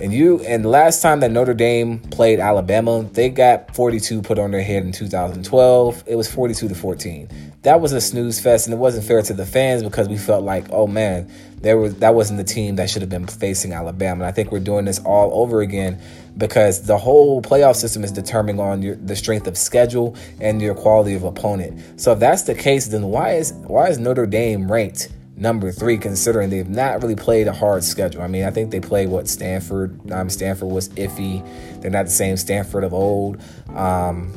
And 0.00 0.12
you 0.12 0.40
and 0.40 0.64
last 0.64 1.02
time 1.02 1.20
that 1.20 1.32
Notre 1.32 1.54
Dame 1.54 1.98
played 1.98 2.38
Alabama, 2.38 3.02
they 3.02 3.28
got 3.28 3.74
42 3.74 4.22
put 4.22 4.38
on 4.38 4.52
their 4.52 4.62
head 4.62 4.84
in 4.84 4.92
2012. 4.92 6.04
It 6.06 6.14
was 6.14 6.32
42 6.32 6.68
to 6.68 6.74
14. 6.74 7.28
That 7.62 7.80
was 7.80 7.92
a 7.92 8.00
snooze 8.00 8.38
fest, 8.38 8.68
and 8.68 8.74
it 8.74 8.76
wasn't 8.76 9.04
fair 9.04 9.20
to 9.22 9.34
the 9.34 9.44
fans 9.44 9.82
because 9.82 10.08
we 10.08 10.16
felt 10.16 10.44
like, 10.44 10.66
oh 10.70 10.86
man, 10.86 11.28
there 11.62 11.76
was 11.76 11.96
that 11.96 12.14
wasn't 12.14 12.38
the 12.38 12.44
team 12.44 12.76
that 12.76 12.88
should 12.88 13.02
have 13.02 13.10
been 13.10 13.26
facing 13.26 13.72
Alabama. 13.72 14.22
And 14.22 14.26
I 14.26 14.32
think 14.32 14.52
we're 14.52 14.60
doing 14.60 14.84
this 14.84 15.00
all 15.00 15.42
over 15.42 15.60
again 15.60 16.00
because 16.36 16.86
the 16.86 16.96
whole 16.96 17.42
playoff 17.42 17.74
system 17.74 18.04
is 18.04 18.12
determined 18.12 18.60
on 18.60 18.80
your, 18.80 18.94
the 18.94 19.16
strength 19.16 19.48
of 19.48 19.58
schedule 19.58 20.16
and 20.40 20.62
your 20.62 20.76
quality 20.76 21.14
of 21.14 21.24
opponent. 21.24 22.00
So 22.00 22.12
if 22.12 22.20
that's 22.20 22.42
the 22.42 22.54
case, 22.54 22.86
then 22.86 23.06
why 23.06 23.32
is 23.32 23.52
why 23.52 23.88
is 23.88 23.98
Notre 23.98 24.26
Dame 24.26 24.70
ranked 24.70 25.08
number 25.40 25.72
three, 25.72 25.96
considering 25.98 26.50
they've 26.50 26.68
not 26.68 27.02
really 27.02 27.16
played 27.16 27.46
a 27.46 27.52
hard 27.52 27.84
schedule. 27.84 28.22
I 28.22 28.26
mean, 28.26 28.44
I 28.44 28.50
think 28.50 28.70
they 28.70 28.80
played 28.80 29.08
what 29.08 29.28
Stanford. 29.28 30.10
Um, 30.12 30.28
Stanford 30.28 30.68
was 30.68 30.88
iffy. 30.90 31.46
They're 31.80 31.90
not 31.90 32.06
the 32.06 32.10
same 32.10 32.36
Stanford 32.36 32.84
of 32.84 32.92
old. 32.92 33.40
Um, 33.74 34.32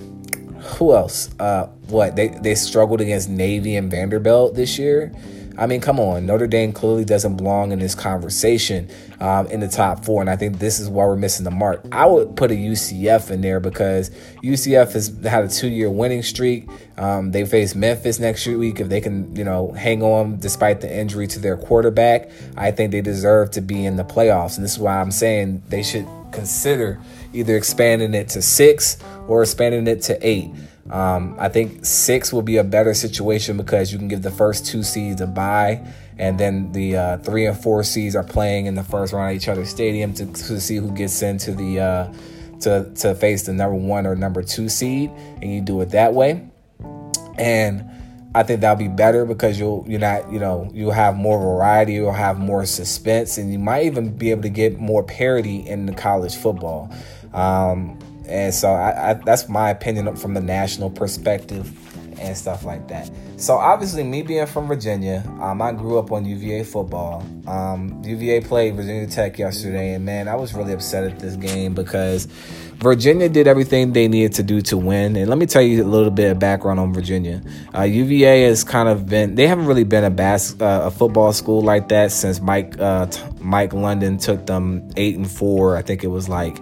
who 0.77 0.93
else? 0.93 1.29
Uh, 1.39 1.67
what 1.87 2.15
they 2.15 2.29
they 2.29 2.55
struggled 2.55 3.01
against 3.01 3.29
Navy 3.29 3.75
and 3.75 3.89
Vanderbilt 3.89 4.55
this 4.55 4.77
year. 4.77 5.11
I 5.61 5.67
mean, 5.67 5.79
come 5.79 5.99
on. 5.99 6.25
Notre 6.25 6.47
Dame 6.47 6.73
clearly 6.73 7.05
doesn't 7.05 7.37
belong 7.37 7.71
in 7.71 7.77
this 7.77 7.93
conversation 7.93 8.89
um, 9.19 9.45
in 9.45 9.59
the 9.59 9.67
top 9.67 10.03
four. 10.03 10.19
And 10.19 10.27
I 10.27 10.35
think 10.35 10.57
this 10.57 10.79
is 10.79 10.89
why 10.89 11.05
we're 11.05 11.15
missing 11.15 11.43
the 11.43 11.51
mark. 11.51 11.85
I 11.91 12.07
would 12.07 12.35
put 12.35 12.49
a 12.49 12.55
UCF 12.55 13.29
in 13.29 13.41
there 13.41 13.59
because 13.59 14.09
UCF 14.43 14.93
has 14.93 15.15
had 15.23 15.43
a 15.43 15.47
two 15.47 15.67
year 15.67 15.91
winning 15.91 16.23
streak. 16.23 16.67
Um, 16.97 17.29
they 17.29 17.45
face 17.45 17.75
Memphis 17.75 18.17
next 18.19 18.47
week. 18.47 18.79
If 18.79 18.89
they 18.89 19.01
can, 19.01 19.35
you 19.35 19.43
know, 19.43 19.71
hang 19.73 20.01
on 20.01 20.39
despite 20.39 20.81
the 20.81 20.91
injury 20.91 21.27
to 21.27 21.37
their 21.37 21.57
quarterback, 21.57 22.31
I 22.57 22.71
think 22.71 22.91
they 22.91 23.01
deserve 23.01 23.51
to 23.51 23.61
be 23.61 23.85
in 23.85 23.97
the 23.97 24.03
playoffs. 24.03 24.55
And 24.55 24.65
this 24.65 24.71
is 24.71 24.79
why 24.79 24.99
I'm 24.99 25.11
saying 25.11 25.61
they 25.69 25.83
should 25.83 26.07
consider 26.31 26.99
either 27.33 27.55
expanding 27.55 28.15
it 28.15 28.29
to 28.29 28.41
six 28.41 28.97
or 29.27 29.43
expanding 29.43 29.85
it 29.85 30.01
to 30.03 30.27
eight. 30.27 30.49
Um, 30.91 31.37
I 31.39 31.47
think 31.47 31.85
six 31.85 32.33
will 32.33 32.41
be 32.41 32.57
a 32.57 32.65
better 32.65 32.93
situation 32.93 33.55
because 33.55 33.93
you 33.93 33.97
can 33.97 34.09
give 34.09 34.21
the 34.21 34.31
first 34.31 34.65
two 34.65 34.83
seeds 34.83 35.21
a 35.21 35.27
bye, 35.27 35.81
and 36.17 36.37
then 36.37 36.73
the 36.73 36.97
uh, 36.97 37.17
three 37.19 37.45
and 37.45 37.57
four 37.57 37.83
seeds 37.83 38.13
are 38.15 38.23
playing 38.23 38.65
in 38.65 38.75
the 38.75 38.83
first 38.83 39.13
round 39.13 39.29
at 39.29 39.35
each 39.37 39.47
other's 39.47 39.69
stadium 39.69 40.13
to, 40.15 40.25
to 40.25 40.59
see 40.59 40.75
who 40.75 40.91
gets 40.91 41.21
into 41.21 41.53
the 41.53 41.79
uh, 41.79 42.13
to 42.59 42.91
to 42.95 43.15
face 43.15 43.43
the 43.43 43.53
number 43.53 43.75
one 43.75 44.05
or 44.05 44.17
number 44.17 44.43
two 44.43 44.67
seed, 44.67 45.09
and 45.41 45.49
you 45.49 45.61
do 45.61 45.79
it 45.79 45.91
that 45.91 46.13
way. 46.13 46.45
And 47.37 47.89
I 48.35 48.43
think 48.43 48.59
that'll 48.59 48.75
be 48.75 48.89
better 48.89 49.25
because 49.25 49.57
you'll 49.57 49.85
you're 49.87 49.99
not 50.01 50.29
you 50.29 50.39
know 50.39 50.69
you'll 50.73 50.91
have 50.91 51.15
more 51.15 51.39
variety, 51.39 51.93
you'll 51.93 52.11
have 52.11 52.37
more 52.37 52.65
suspense, 52.65 53.37
and 53.37 53.51
you 53.51 53.59
might 53.59 53.85
even 53.85 54.17
be 54.17 54.31
able 54.31 54.41
to 54.41 54.49
get 54.49 54.77
more 54.77 55.03
parity 55.03 55.65
in 55.65 55.85
the 55.85 55.93
college 55.93 56.35
football. 56.35 56.93
Um, 57.33 57.97
and 58.31 58.53
so 58.53 58.71
I, 58.71 59.11
I, 59.11 59.13
that's 59.13 59.49
my 59.49 59.69
opinion 59.69 60.15
from 60.15 60.33
the 60.33 60.41
national 60.41 60.89
perspective 60.89 61.71
and 62.19 62.37
stuff 62.37 62.63
like 62.63 62.87
that. 62.87 63.09
So 63.37 63.55
obviously, 63.57 64.03
me 64.03 64.21
being 64.21 64.45
from 64.45 64.67
Virginia, 64.67 65.23
um, 65.41 65.61
I 65.61 65.71
grew 65.71 65.97
up 65.97 66.11
on 66.11 66.25
UVA 66.25 66.63
football. 66.63 67.25
Um, 67.47 68.01
UVA 68.05 68.41
played 68.41 68.75
Virginia 68.75 69.07
Tech 69.07 69.39
yesterday, 69.39 69.95
and 69.95 70.05
man, 70.05 70.27
I 70.27 70.35
was 70.35 70.53
really 70.53 70.73
upset 70.73 71.03
at 71.03 71.19
this 71.19 71.35
game 71.35 71.73
because 71.73 72.27
Virginia 72.81 73.29
did 73.29 73.47
everything 73.47 73.93
they 73.93 74.07
needed 74.07 74.33
to 74.33 74.43
do 74.43 74.59
to 74.59 74.75
win. 74.75 75.15
And 75.15 75.29
let 75.29 75.37
me 75.37 75.45
tell 75.45 75.61
you 75.61 75.83
a 75.83 75.85
little 75.85 76.09
bit 76.09 76.31
of 76.31 76.39
background 76.39 76.79
on 76.79 76.93
Virginia. 76.93 77.41
Uh, 77.75 77.83
UVA 77.83 78.43
has 78.43 78.63
kind 78.63 78.89
of 78.89 79.05
been 79.07 79.35
they 79.35 79.45
haven't 79.45 79.67
really 79.67 79.83
been 79.83 80.03
a 80.03 80.09
bas- 80.09 80.59
uh, 80.59 80.81
a 80.85 80.91
football 80.91 81.31
school 81.31 81.61
like 81.61 81.89
that 81.89 82.11
since 82.11 82.41
Mike 82.41 82.79
uh, 82.79 83.05
t- 83.05 83.21
Mike 83.39 83.73
London 83.73 84.17
took 84.17 84.47
them 84.47 84.89
eight 84.97 85.15
and 85.15 85.29
four. 85.29 85.77
I 85.77 85.83
think 85.83 86.03
it 86.03 86.07
was 86.07 86.27
like 86.27 86.59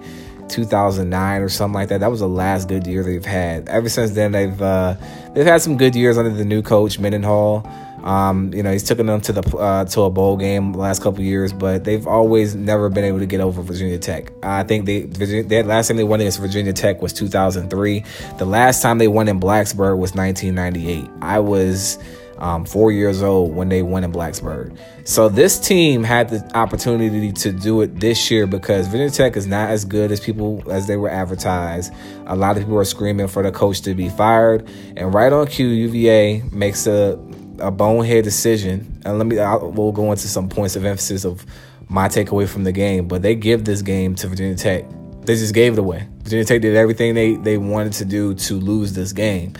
2009 0.50 1.42
or 1.42 1.48
something 1.48 1.74
like 1.74 1.88
that. 1.90 2.02
That 2.02 2.12
was 2.12 2.20
the 2.20 2.28
last 2.28 2.68
good 2.68 2.86
year 2.86 3.02
they've 3.02 3.24
had. 3.24 3.70
Ever 3.70 3.88
since 3.88 4.12
then, 4.12 4.34
they've 4.34 4.62
uh, 4.62 4.96
they've 5.34 5.46
had 5.46 5.62
some 5.62 5.78
good 5.78 5.96
years 5.96 6.18
under 6.18 6.32
the 6.32 6.46
new 6.46 6.62
coach 6.62 7.00
Mendenhall. 7.00 7.66
Um, 8.04 8.54
you 8.54 8.64
know, 8.64 8.72
he's 8.72 8.84
taken 8.84 9.06
them 9.06 9.22
to 9.22 9.34
the 9.34 9.58
uh, 9.58 9.86
to 9.86 10.02
a 10.02 10.10
bowl 10.10 10.38
game 10.38 10.74
the 10.74 10.80
last 10.80 11.02
couple 11.02 11.22
years, 11.24 11.52
but 11.54 11.84
they've 11.84 12.08
always 12.08 12.56
never 12.56 12.90
been 12.90 13.04
able 13.04 13.20
to 13.20 13.26
get 13.26 13.42
over 13.42 13.62
Virginia 13.62 13.98
Tech. 13.98 14.32
I 14.44 14.64
think 14.64 14.86
they 14.86 15.04
Virginia, 15.04 15.64
last 15.64 15.88
time 15.88 15.98
they 15.98 16.04
won 16.04 16.20
against 16.20 16.40
Virginia 16.40 16.74
Tech 16.74 17.02
was 17.02 17.14
2003. 17.14 18.04
The 18.38 18.46
last 18.46 18.82
time 18.82 18.98
they 18.98 19.08
won 19.08 19.28
in 19.28 19.40
Blacksburg 19.40 19.98
was 19.98 20.16
1998. 20.16 21.10
I 21.22 21.40
was 21.40 21.98
um, 22.40 22.66
four 22.66 22.92
years 22.92 23.22
old 23.22 23.54
when 23.54 23.70
they 23.70 23.84
won 23.84 24.04
in 24.04 24.12
Blacksburg. 24.12 24.76
So 25.04 25.28
this 25.28 25.60
team 25.60 26.04
had 26.04 26.30
the 26.30 26.58
opportunity 26.58 27.32
to 27.32 27.52
do 27.52 27.82
it 27.82 28.00
this 28.00 28.32
year 28.32 28.48
because 28.48 28.88
Virginia 28.88 29.10
Tech 29.10 29.36
is 29.36 29.46
not 29.46 29.70
as 29.70 29.84
good 29.84 30.12
as 30.12 30.20
people 30.20 30.64
as 30.72 30.88
they 30.88 30.98
were 30.98 31.10
advertised. 31.10 31.94
A 32.28 32.36
lot 32.36 32.56
of 32.56 32.64
people 32.64 32.78
are 32.78 32.86
screaming 32.86 33.28
for 33.28 33.44
the 33.44 33.52
coach 33.52 33.82
to 33.82 33.94
be 33.94 34.10
fired, 34.10 34.68
and 34.96 35.14
right 35.14 35.34
on 35.34 35.48
cue, 35.48 35.68
UVA 35.68 36.44
makes 36.52 36.88
a 36.88 37.18
a 37.62 37.72
bonehead 37.72 38.24
decision. 38.24 39.02
And 39.06 39.18
let 39.18 39.28
me 39.28 39.40
I'll, 39.40 39.72
we'll 39.72 39.92
go 39.92 40.12
into 40.12 40.28
some 40.28 40.50
points 40.50 40.76
of 40.76 40.86
emphasis 40.86 41.26
of 41.26 41.46
my 41.90 42.08
takeaway 42.08 42.48
from 42.48 42.64
the 42.64 42.72
game, 42.72 43.08
but 43.08 43.22
they 43.22 43.36
give 43.36 43.66
this 43.66 43.82
game 43.82 44.16
to 44.16 44.28
Virginia 44.28 44.56
Tech. 44.56 44.86
They 45.22 45.36
just 45.36 45.54
gave 45.54 45.74
it 45.74 45.80
away. 45.80 46.08
Virginia 46.30 46.46
Tech 46.46 46.62
did 46.62 46.76
everything 46.76 47.16
they, 47.16 47.38
they 47.38 47.58
wanted 47.58 47.94
to 47.94 48.06
do 48.06 48.36
to 48.36 48.54
lose 48.54 48.94
this 48.94 49.14
game. 49.14 49.54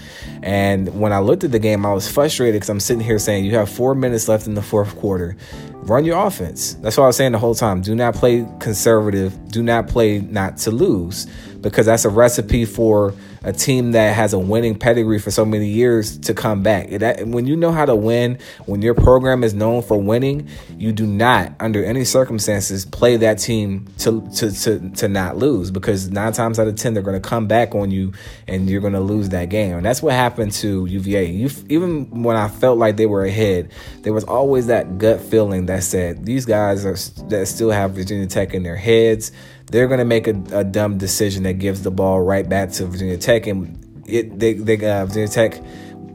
And 0.44 1.00
when 1.00 1.12
I 1.12 1.18
looked 1.18 1.44
at 1.44 1.52
the 1.52 1.58
game, 1.58 1.84
I 1.84 1.92
was 1.92 2.08
frustrated 2.08 2.54
because 2.54 2.70
I'm 2.70 2.80
sitting 2.80 3.02
here 3.02 3.18
saying, 3.18 3.46
you 3.46 3.56
have 3.56 3.72
four 3.72 3.96
minutes 3.96 4.28
left 4.28 4.46
in 4.46 4.54
the 4.54 4.62
fourth 4.62 4.96
quarter. 4.98 5.36
Run 5.74 6.06
your 6.06 6.24
offense. 6.28 6.76
That's 6.76 6.96
what 6.96 7.06
I 7.06 7.08
was 7.08 7.18
saying 7.18 7.32
the 7.32 7.40
whole 7.40 7.56
time. 7.56 7.82
Do 7.82 7.96
not 7.96 8.14
play 8.14 8.46
conservative. 8.60 9.50
Do 9.50 9.64
not 9.64 9.88
play 9.88 10.20
not 10.20 10.58
to 10.58 10.72
lose 10.72 11.26
because 11.62 11.88
that's 11.88 12.06
a 12.06 12.10
recipe 12.10 12.66
for 12.66 13.16
a 13.44 13.54
team 13.54 13.94
that 13.94 14.16
has 14.16 14.34
a 14.34 14.40
winning 14.40 14.78
pedigree 14.78 15.20
for 15.20 15.32
so 15.32 15.46
many 15.46 15.68
years 15.68 16.18
to 16.20 16.34
come 16.34 16.62
back. 16.62 16.90
That, 16.90 17.26
when 17.26 17.46
you 17.48 17.56
know 17.56 17.72
how 17.72 17.86
to 17.86 17.96
win, 17.96 18.38
when 18.66 18.82
your 18.82 18.94
program 18.94 19.44
is 19.44 19.54
known 19.54 19.82
for 19.82 19.98
winning, 19.98 20.48
you 20.78 20.92
do 20.92 21.08
not, 21.08 21.54
under 21.60 21.84
any 21.84 22.04
circumstances, 22.04 22.86
play 22.86 23.18
that 23.18 23.40
team 23.40 23.88
to 24.00 24.30
to 24.36 24.52
to, 24.52 24.90
to 24.92 25.08
not 25.08 25.38
lose 25.38 25.72
because 25.72 26.10
nine 26.10 26.34
times 26.34 26.59
out 26.60 26.68
of 26.68 26.76
ten 26.76 26.94
they're 26.94 27.04
going 27.04 27.20
to 27.20 27.28
come 27.28 27.48
back 27.48 27.74
on 27.74 27.92
you 27.92 28.14
and 28.48 28.70
you're 28.70 28.82
going 28.82 28.94
to 28.94 29.00
lose 29.00 29.30
that 29.30 29.50
game. 29.50 29.78
And 29.78 29.86
that's 29.86 30.04
what 30.04 30.14
happened 30.14 30.52
to 30.54 30.86
UVA. 30.86 31.26
You, 31.32 31.50
even 31.70 32.24
when 32.24 32.36
I 32.36 32.48
felt 32.48 32.78
like 32.78 32.98
they 32.98 33.06
were 33.06 33.24
ahead, 33.24 33.72
there 34.02 34.14
was 34.14 34.24
always 34.26 34.68
that 34.68 34.98
gut 34.98 35.22
feeling 35.22 35.66
that 35.68 35.84
said 35.84 36.26
these 36.26 36.46
guys 36.46 36.86
are 36.86 36.98
that 37.30 37.48
still 37.48 37.72
have 37.72 37.92
Virginia 37.92 38.28
Tech 38.28 38.54
in 38.54 38.64
their 38.64 38.76
heads 38.76 39.32
they're 39.72 39.88
going 39.88 40.00
to 40.00 40.06
make 40.06 40.28
a, 40.28 40.36
a, 40.52 40.64
dumb 40.64 40.98
decision 40.98 41.44
that 41.44 41.54
gives 41.54 41.84
the 41.84 41.92
ball 41.92 42.22
right 42.22 42.48
back 42.48 42.72
to 42.72 42.86
Virginia 42.86 43.18
Tech, 43.18 43.48
and 43.48 43.78
it 44.08 44.40
they, 44.40 44.54
they 44.54 44.76
uh, 44.90 45.06
Virginia 45.06 45.28
Tech 45.28 45.62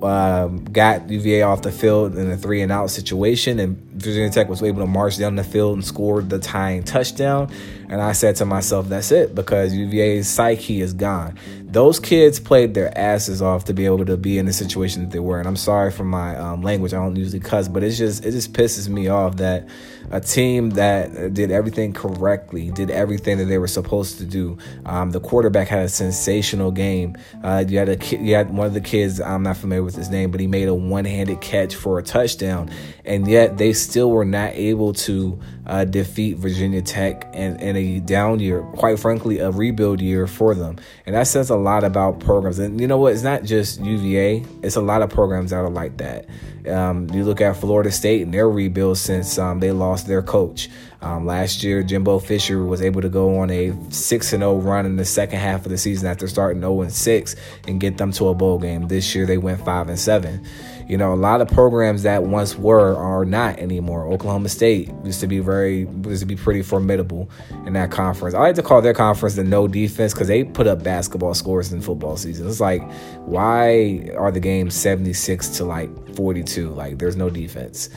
um, 0.05 0.65
got 0.65 1.09
UVA 1.09 1.43
off 1.43 1.63
the 1.63 1.73
field 1.73 2.17
in 2.17 2.31
a 2.31 2.37
three 2.37 2.63
and 2.63 2.71
out 2.71 2.91
situation, 2.91 3.59
and 3.59 3.77
Virginia 3.93 4.31
Tech 4.31 4.49
was 4.49 4.63
able 4.63 4.81
to 4.81 4.87
march 4.87 5.19
down 5.19 5.37
the 5.37 5.45
field 5.45 5.75
and 5.75 5.85
score 5.85 6.23
the 6.23 6.39
tying 6.39 6.83
touchdown. 6.83 7.51
And 7.89 8.01
I 8.01 8.13
said 8.13 8.37
to 8.37 8.45
myself, 8.45 8.89
that's 8.89 9.13
it, 9.13 9.35
because 9.35 9.75
UVA's 9.75 10.29
psyche 10.29 10.81
is 10.81 10.93
gone. 10.93 11.39
Those 11.63 12.01
kids 12.01 12.41
played 12.41 12.75
their 12.75 12.97
asses 12.97 13.43
off 13.43 13.65
to 13.65 13.75
be 13.75 13.85
able 13.85 14.05
to 14.07 14.17
be 14.17 14.39
in 14.39 14.47
the 14.47 14.53
situation 14.53 15.03
that 15.03 15.11
they 15.11 15.19
were. 15.19 15.39
And 15.39 15.49
I'm 15.49 15.57
sorry 15.57 15.91
for 15.91 16.05
my 16.05 16.37
um, 16.37 16.63
language; 16.63 16.95
I 16.95 16.99
don't 16.99 17.17
usually 17.17 17.41
cuss, 17.41 17.69
but 17.69 17.83
it's 17.83 17.99
just 17.99 18.25
it 18.25 18.31
just 18.31 18.53
pisses 18.53 18.89
me 18.89 19.09
off 19.09 19.37
that 19.37 19.69
a 20.11 20.21
team 20.21 20.71
that 20.71 21.35
did 21.35 21.51
everything 21.51 21.93
correctly, 21.93 22.71
did 22.71 22.91
everything 22.91 23.39
that 23.39 23.47
they 23.47 23.59
were 23.59 23.67
supposed 23.67 24.19
to 24.19 24.25
do. 24.25 24.59
Um, 24.87 25.11
the 25.11 25.21
quarterback 25.21 25.69
had 25.69 25.85
a 25.85 25.89
sensational 25.89 26.71
game. 26.71 27.17
Uh, 27.43 27.65
you 27.67 27.79
had 27.79 27.89
a 27.89 27.97
kid, 27.97 28.21
you 28.21 28.35
had 28.35 28.51
one 28.51 28.67
of 28.67 28.75
the 28.75 28.81
kids. 28.81 29.21
I'm 29.21 29.43
not 29.43 29.57
familiar 29.57 29.83
with 29.83 29.97
his 29.97 30.11
name, 30.11 30.31
but 30.31 30.41
he 30.41 30.47
made 30.47 30.69
a 30.69 30.75
one-handed 30.75 31.41
catch 31.41 31.75
for 31.75 31.99
a 31.99 32.03
touchdown, 32.03 32.71
and 33.05 33.27
yet 33.27 33.59
they 33.59 33.73
still 33.73 34.11
were 34.11 34.25
not 34.25 34.53
able 34.55 34.93
to 34.93 35.39
uh, 35.67 35.85
defeat 35.85 36.37
Virginia 36.37 36.83
Tech 36.83 37.29
in, 37.35 37.57
in 37.61 37.77
a 37.77 38.01
down 38.01 38.41
year, 38.41 38.63
quite 38.77 38.99
frankly, 38.99 39.39
a 39.39 39.51
rebuild 39.51 40.01
year 40.01 40.27
for 40.27 40.55
them. 40.55 40.79
And 41.07 41.15
that 41.15 41.27
says 41.27 41.51
a 41.51 41.57
lot 41.57 41.85
about 41.85 42.21
programs. 42.21 42.59
And 42.59 42.81
you 42.81 42.87
know 42.87 42.99
what? 42.99 43.13
It's 43.13 43.23
not 43.23 43.45
just 43.45 43.81
UVA, 43.81 44.45
it's 44.63 44.77
a 44.77 44.83
lot 44.83 45.03
of 45.03 45.11
programs 45.11 45.51
that 45.51 45.59
are 45.59 45.71
like 45.71 45.97
that. 45.99 46.27
Um, 46.69 47.11
you 47.11 47.25
look 47.25 47.41
at 47.41 47.57
Florida 47.57 47.93
State 47.93 48.23
and 48.23 48.33
their 48.33 48.49
rebuild 48.49 48.99
since 48.99 49.39
um, 49.39 49.61
they 49.61 49.73
lost 49.73 50.07
their 50.07 50.23
coach. 50.23 50.71
Um, 51.05 51.27
last 51.27 51.63
year, 51.63 51.83
Jimbo 51.83 52.19
Fisher 52.19 52.65
was 52.65 52.81
able 52.81 53.03
to 53.03 53.11
go 53.11 53.39
on 53.39 53.51
a 53.51 53.75
6 53.91 54.27
0 54.27 54.57
run 54.57 54.87
in 54.87 54.97
the 54.97 55.05
second 55.05 55.39
half 55.39 55.67
of 55.67 55.71
the 55.71 55.77
season 55.77 56.09
after 56.09 56.27
starting 56.27 56.63
0 56.63 56.89
6 56.89 57.37
and 57.69 57.79
get 57.79 57.99
them 57.99 58.11
to 58.13 58.29
a 58.29 58.35
bowl 58.35 58.59
game. 58.59 58.89
This 58.89 59.15
year, 59.15 59.27
they 59.27 59.37
went 59.37 59.63
5 59.63 59.91
and 59.91 59.99
7. 59.99 60.43
You 60.89 60.97
know, 60.97 61.13
a 61.13 61.15
lot 61.15 61.43
of 61.43 61.49
programs 61.49 62.05
that 62.05 62.23
once 62.23 62.57
were 62.57 62.97
are 62.97 63.27
not 63.27 63.59
anymore. 63.59 64.07
Oklahoma 64.11 64.49
State 64.49 64.91
used 65.05 65.21
to 65.21 65.27
be 65.27 65.41
very 65.41 65.87
used 66.07 66.21
to 66.21 66.27
be 66.27 66.37
pretty 66.37 66.63
formidable 66.63 67.31
in 67.67 67.75
that 67.75 67.91
conference. 67.91 68.35
I 68.35 68.41
like 68.41 68.55
to 68.57 68.63
call 68.63 68.81
their 68.81 68.95
conference 68.95 69.37
the 69.37 69.45
no 69.45 69.69
defense 69.69 70.15
because 70.15 70.29
they 70.29 70.43
put 70.43 70.67
up 70.67 70.83
basketball 70.83 71.35
scores 71.35 71.71
in 71.71 71.83
football 71.83 72.17
season. 72.17 72.49
It's 72.49 72.61
like, 72.61 72.83
why 73.21 74.11
are 74.17 74.31
the 74.31 74.41
games 74.41 74.75
76 74.75 75.51
to 75.51 75.65
like 75.65 76.17
42? 76.17 76.71
Like 76.71 76.99
there's 76.99 77.17
no 77.17 77.29
defense. 77.29 77.91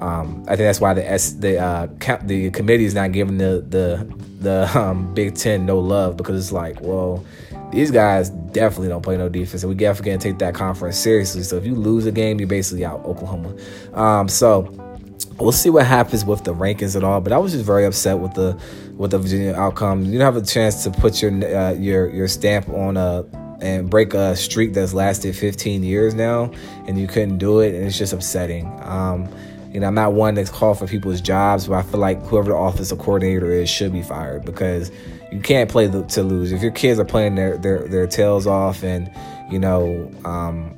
Um, 0.00 0.44
I 0.46 0.56
think 0.56 0.66
that's 0.68 0.80
why 0.80 0.94
the 0.94 1.08
S, 1.08 1.32
the 1.32 1.58
uh, 1.58 1.86
the 2.22 2.50
committee 2.50 2.84
is 2.84 2.94
not 2.94 3.12
giving 3.12 3.38
the 3.38 3.64
the 3.68 4.14
the 4.40 4.78
um, 4.78 5.12
Big 5.14 5.34
Ten 5.34 5.66
no 5.66 5.78
love 5.78 6.16
because 6.16 6.40
it's 6.40 6.52
like, 6.52 6.80
well, 6.80 7.24
these 7.72 7.90
guys 7.90 8.30
definitely 8.30 8.88
don't 8.88 9.02
play 9.02 9.16
no 9.16 9.28
defense, 9.28 9.62
and 9.62 9.70
we 9.70 9.74
definitely 9.76 10.12
gonna 10.12 10.22
take 10.22 10.38
that 10.38 10.54
conference 10.54 10.96
seriously. 10.96 11.42
So 11.42 11.56
if 11.56 11.66
you 11.66 11.74
lose 11.74 12.06
a 12.06 12.12
game, 12.12 12.38
you're 12.38 12.48
basically 12.48 12.84
out, 12.84 13.04
Oklahoma. 13.04 13.54
Um, 13.94 14.28
so 14.28 14.72
we'll 15.38 15.52
see 15.52 15.70
what 15.70 15.86
happens 15.86 16.24
with 16.24 16.44
the 16.44 16.54
rankings 16.54 16.96
at 16.96 17.04
all. 17.04 17.20
But 17.20 17.32
I 17.32 17.38
was 17.38 17.52
just 17.52 17.64
very 17.64 17.84
upset 17.84 18.18
with 18.18 18.34
the 18.34 18.60
with 18.96 19.10
the 19.10 19.18
Virginia 19.18 19.54
outcome. 19.54 20.04
You 20.04 20.18
don't 20.18 20.32
have 20.32 20.36
a 20.36 20.46
chance 20.46 20.84
to 20.84 20.90
put 20.90 21.20
your 21.20 21.32
uh, 21.32 21.72
your 21.72 22.08
your 22.10 22.28
stamp 22.28 22.68
on 22.68 22.96
a 22.96 23.24
and 23.60 23.90
break 23.90 24.14
a 24.14 24.36
streak 24.36 24.72
that's 24.72 24.94
lasted 24.94 25.34
15 25.34 25.82
years 25.82 26.14
now, 26.14 26.52
and 26.86 26.98
you 26.98 27.06
couldn't 27.06 27.38
do 27.38 27.60
it, 27.60 27.74
and 27.74 27.84
it's 27.84 27.98
just 27.98 28.12
upsetting. 28.12 28.66
Um, 28.82 29.28
you 29.72 29.80
know, 29.80 29.86
I'm 29.86 29.94
not 29.94 30.14
one 30.14 30.34
that's 30.34 30.50
called 30.50 30.78
for 30.78 30.86
people's 30.86 31.20
jobs, 31.20 31.68
but 31.68 31.74
I 31.74 31.82
feel 31.82 32.00
like 32.00 32.22
whoever 32.22 32.50
the 32.50 32.56
offensive 32.56 32.98
coordinator 32.98 33.50
is 33.50 33.68
should 33.68 33.92
be 33.92 34.02
fired 34.02 34.44
because 34.44 34.90
you 35.30 35.40
can't 35.40 35.70
play 35.70 35.88
to 35.88 36.22
lose. 36.22 36.52
If 36.52 36.62
your 36.62 36.70
kids 36.72 36.98
are 36.98 37.04
playing 37.04 37.34
their 37.34 37.58
their, 37.58 37.86
their 37.86 38.06
tails 38.06 38.46
off 38.46 38.82
and 38.82 39.10
you 39.50 39.58
know 39.58 40.10
um, 40.24 40.76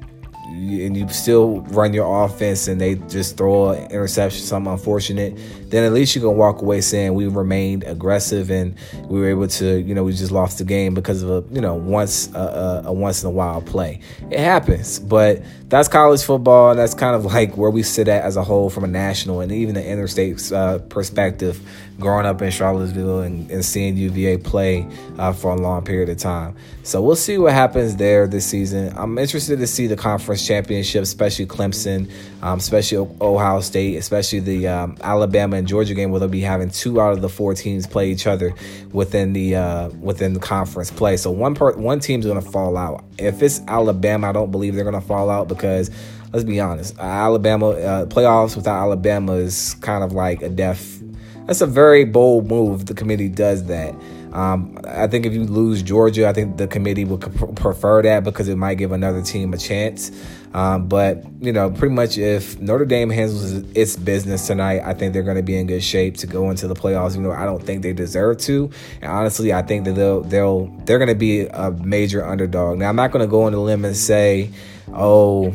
and 0.50 0.96
you 0.96 1.08
still 1.08 1.60
run 1.62 1.94
your 1.94 2.24
offense 2.24 2.68
and 2.68 2.80
they 2.80 2.96
just 2.96 3.36
throw 3.36 3.70
an 3.70 3.90
interception, 3.90 4.42
something 4.42 4.72
unfortunate, 4.72 5.38
then 5.70 5.84
at 5.84 5.92
least 5.92 6.14
you 6.14 6.20
can 6.20 6.36
walk 6.36 6.62
away 6.62 6.80
saying 6.80 7.14
we 7.14 7.26
remained 7.26 7.84
aggressive 7.84 8.50
and 8.50 8.74
we 9.04 9.20
were 9.20 9.28
able 9.28 9.48
to, 9.48 9.80
you 9.80 9.94
know, 9.94 10.04
we 10.04 10.12
just 10.12 10.32
lost 10.32 10.58
the 10.58 10.64
game 10.64 10.94
because 10.94 11.22
of 11.22 11.30
a, 11.30 11.54
you 11.54 11.60
know, 11.60 11.74
once 11.74 12.32
a, 12.34 12.82
a 12.86 12.92
once 12.92 13.22
in 13.22 13.28
a 13.28 13.32
while 13.32 13.60
play. 13.62 14.00
It 14.30 14.40
happens, 14.40 14.98
but 14.98 15.42
that's 15.70 15.86
college 15.86 16.22
football. 16.22 16.74
That's 16.74 16.94
kind 16.94 17.14
of 17.14 17.24
like 17.24 17.56
where 17.56 17.70
we 17.70 17.84
sit 17.84 18.08
at 18.08 18.24
as 18.24 18.36
a 18.36 18.42
whole 18.42 18.70
from 18.70 18.84
a 18.84 18.88
national 18.88 19.40
and 19.40 19.52
even 19.52 19.74
the 19.74 19.86
interstate 19.86 20.52
uh, 20.52 20.78
perspective. 20.78 21.60
Growing 22.00 22.24
up 22.24 22.40
in 22.40 22.50
Charlottesville 22.50 23.20
and, 23.20 23.50
and 23.50 23.62
seeing 23.62 23.94
UVA 23.94 24.38
play 24.38 24.88
uh, 25.18 25.34
for 25.34 25.50
a 25.50 25.54
long 25.54 25.84
period 25.84 26.08
of 26.08 26.16
time, 26.16 26.56
so 26.82 27.02
we'll 27.02 27.14
see 27.14 27.36
what 27.36 27.52
happens 27.52 27.96
there 27.96 28.26
this 28.26 28.46
season. 28.46 28.94
I'm 28.96 29.18
interested 29.18 29.58
to 29.58 29.66
see 29.66 29.86
the 29.86 29.96
conference 29.96 30.46
championship, 30.46 31.02
especially 31.02 31.44
Clemson, 31.44 32.10
um, 32.40 32.58
especially 32.58 33.06
Ohio 33.20 33.60
State, 33.60 33.96
especially 33.96 34.40
the 34.40 34.66
um, 34.66 34.96
Alabama 35.02 35.58
Georgia 35.66 35.94
game, 35.94 36.10
where 36.10 36.20
they'll 36.20 36.28
be 36.28 36.40
having 36.40 36.70
two 36.70 37.00
out 37.00 37.12
of 37.12 37.22
the 37.22 37.28
four 37.28 37.54
teams 37.54 37.86
play 37.86 38.10
each 38.10 38.26
other 38.26 38.54
within 38.92 39.32
the 39.32 39.56
uh, 39.56 39.88
within 40.00 40.32
the 40.32 40.40
conference 40.40 40.90
play. 40.90 41.16
So 41.16 41.30
one 41.30 41.54
part, 41.54 41.78
one 41.78 42.00
team's 42.00 42.26
going 42.26 42.42
to 42.42 42.50
fall 42.50 42.76
out. 42.76 43.04
If 43.18 43.42
it's 43.42 43.60
Alabama, 43.68 44.28
I 44.28 44.32
don't 44.32 44.50
believe 44.50 44.74
they're 44.74 44.84
going 44.84 45.00
to 45.00 45.06
fall 45.06 45.30
out 45.30 45.48
because 45.48 45.90
let's 46.32 46.44
be 46.44 46.60
honest, 46.60 46.98
Alabama 46.98 47.70
uh, 47.70 48.06
playoffs 48.06 48.56
without 48.56 48.80
Alabama 48.80 49.34
is 49.34 49.74
kind 49.80 50.04
of 50.04 50.12
like 50.12 50.42
a 50.42 50.48
death. 50.48 51.02
That's 51.46 51.60
a 51.60 51.66
very 51.66 52.04
bold 52.04 52.46
move. 52.46 52.86
The 52.86 52.94
committee 52.94 53.28
does 53.28 53.64
that. 53.64 53.94
Um, 54.32 54.78
I 54.86 55.06
think 55.08 55.26
if 55.26 55.32
you 55.32 55.44
lose 55.44 55.82
Georgia, 55.82 56.28
I 56.28 56.32
think 56.32 56.56
the 56.56 56.68
committee 56.68 57.04
would 57.04 57.20
prefer 57.56 58.02
that 58.02 58.24
because 58.24 58.48
it 58.48 58.56
might 58.56 58.74
give 58.74 58.92
another 58.92 59.22
team 59.22 59.52
a 59.52 59.58
chance. 59.58 60.10
Um, 60.52 60.88
but 60.88 61.24
you 61.40 61.52
know, 61.52 61.70
pretty 61.70 61.94
much 61.94 62.18
if 62.18 62.58
Notre 62.60 62.84
Dame 62.84 63.10
handles 63.10 63.52
its 63.74 63.96
business 63.96 64.46
tonight, 64.46 64.82
I 64.84 64.94
think 64.94 65.12
they're 65.12 65.22
going 65.22 65.36
to 65.36 65.42
be 65.42 65.56
in 65.56 65.66
good 65.66 65.82
shape 65.82 66.16
to 66.18 66.26
go 66.26 66.50
into 66.50 66.68
the 66.68 66.74
playoffs. 66.74 67.14
You 67.14 67.22
know, 67.22 67.32
I 67.32 67.44
don't 67.44 67.62
think 67.62 67.82
they 67.82 67.92
deserve 67.92 68.38
to, 68.38 68.70
and 69.00 69.10
honestly, 69.10 69.52
I 69.52 69.62
think 69.62 69.84
that 69.84 69.92
they'll 69.92 70.22
they'll 70.22 70.66
they're 70.84 70.98
going 70.98 71.08
to 71.08 71.14
be 71.14 71.46
a 71.46 71.70
major 71.70 72.24
underdog. 72.24 72.78
Now, 72.78 72.88
I'm 72.88 72.96
not 72.96 73.12
going 73.12 73.24
to 73.24 73.30
go 73.30 73.44
on 73.44 73.52
the 73.52 73.58
limb 73.58 73.84
and 73.84 73.96
say, 73.96 74.50
oh, 74.92 75.54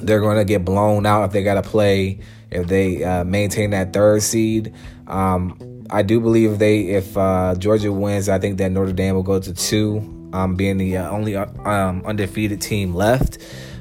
they're 0.00 0.20
going 0.20 0.36
to 0.36 0.44
get 0.44 0.64
blown 0.64 1.06
out 1.06 1.24
if 1.24 1.32
they 1.32 1.42
got 1.42 1.54
to 1.54 1.68
play 1.68 2.20
if 2.50 2.66
they 2.66 3.04
uh, 3.04 3.24
maintain 3.24 3.70
that 3.70 3.92
third 3.92 4.22
seed. 4.22 4.74
Um, 5.06 5.77
I 5.90 6.02
do 6.02 6.20
believe 6.20 6.58
they, 6.58 6.80
if 6.80 7.16
uh, 7.16 7.54
Georgia 7.56 7.92
wins, 7.92 8.28
I 8.28 8.38
think 8.38 8.58
that 8.58 8.70
Notre 8.70 8.92
Dame 8.92 9.14
will 9.14 9.22
go 9.22 9.40
to 9.40 9.54
two, 9.54 10.30
um, 10.32 10.54
being 10.54 10.76
the 10.76 10.98
uh, 10.98 11.10
only 11.10 11.36
uh, 11.36 11.46
um, 11.64 12.02
undefeated 12.04 12.60
team 12.60 12.94
left. 12.94 13.38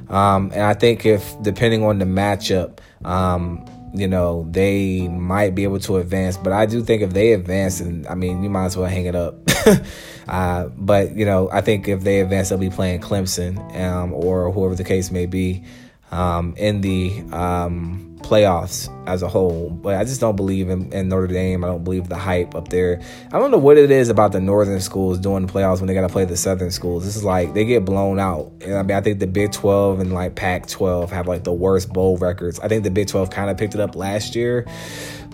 Um, 0.10 0.52
and 0.54 0.62
I 0.62 0.74
think 0.74 1.06
if, 1.06 1.36
depending 1.42 1.84
on 1.84 2.00
the 2.00 2.06
matchup, 2.06 2.80
um, 3.04 3.66
you 3.94 4.08
know, 4.08 4.48
they 4.50 5.08
might 5.08 5.56
be 5.56 5.64
able 5.64 5.80
to 5.80 5.98
advance. 5.98 6.38
But 6.38 6.54
I 6.54 6.66
do 6.66 6.82
think 6.84 7.02
if 7.02 7.12
they 7.12 7.34
advance, 7.34 7.80
and 7.80 8.08
I 8.08 8.16
mean, 8.16 8.44
you 8.44 8.50
might 8.50 8.66
as 8.66 8.78
well 8.78 8.88
hang 8.88 9.06
it 9.06 9.16
up. 9.16 9.36
uh, 10.28 10.68
but 10.76 11.16
you 11.16 11.26
know, 11.26 11.50
I 11.52 11.62
think 11.62 11.88
if 11.88 12.02
they 12.02 12.22
advance, 12.22 12.50
they'll 12.50 12.58
be 12.58 12.70
playing 12.70 13.02
Clemson 13.02 13.58
um, 13.80 14.14
or 14.14 14.52
whoever 14.52 14.76
the 14.76 14.84
case 14.84 15.12
may 15.12 15.26
be 15.26 15.64
um, 16.12 16.54
in 16.58 16.82
the 16.82 17.22
um, 17.32 18.08
playoffs 18.20 18.90
as 19.08 19.22
a 19.22 19.28
whole. 19.28 19.70
But 19.70 19.96
I 19.96 20.04
just 20.04 20.22
don't 20.22 20.36
believe 20.36 20.70
in, 20.70 20.92
in, 20.94 21.10
Notre 21.10 21.28
Dame. 21.28 21.64
I 21.64 21.68
don't 21.68 21.84
believe 21.84 22.10
the 22.10 22.18
hype 22.18 22.56
up 22.56 22.70
there. 22.70 23.02
I 23.32 23.40
don't 23.40 23.52
know 23.52 23.58
what 23.58 23.78
it 23.78 23.92
is 23.92 24.10
about 24.10 24.32
the 24.32 24.42
northern 24.42 24.80
schools 24.82 25.20
doing 25.20 25.46
the 25.46 25.52
playoffs 25.52 25.80
when 25.80 25.88
they 25.88 25.94
got 25.94 26.02
to 26.02 26.10
play 26.10 26.26
the 26.26 26.38
southern 26.38 26.72
schools. 26.72 27.06
This 27.06 27.16
is 27.16 27.24
like 27.24 27.54
they 27.54 27.66
get 27.66 27.86
blown 27.86 28.20
out. 28.20 28.52
And 28.62 28.76
I 28.76 28.84
mean, 28.84 28.98
I 28.98 29.02
think 29.02 29.20
the 29.20 29.28
Big 29.28 29.52
12 29.52 30.00
and 30.00 30.14
like 30.14 30.36
Pac 30.36 30.68
12 30.68 31.12
have 31.12 31.28
like 31.28 31.44
the 31.44 31.54
worst 31.54 31.92
bowl 31.92 32.18
records. 32.18 32.60
I 32.60 32.68
think 32.68 32.84
the 32.84 32.92
Big 32.92 33.08
12 33.08 33.30
kind 33.30 33.50
of 33.50 33.58
picked 33.58 33.76
it 33.76 33.82
up 33.82 33.96
last 33.96 34.36
year. 34.36 34.66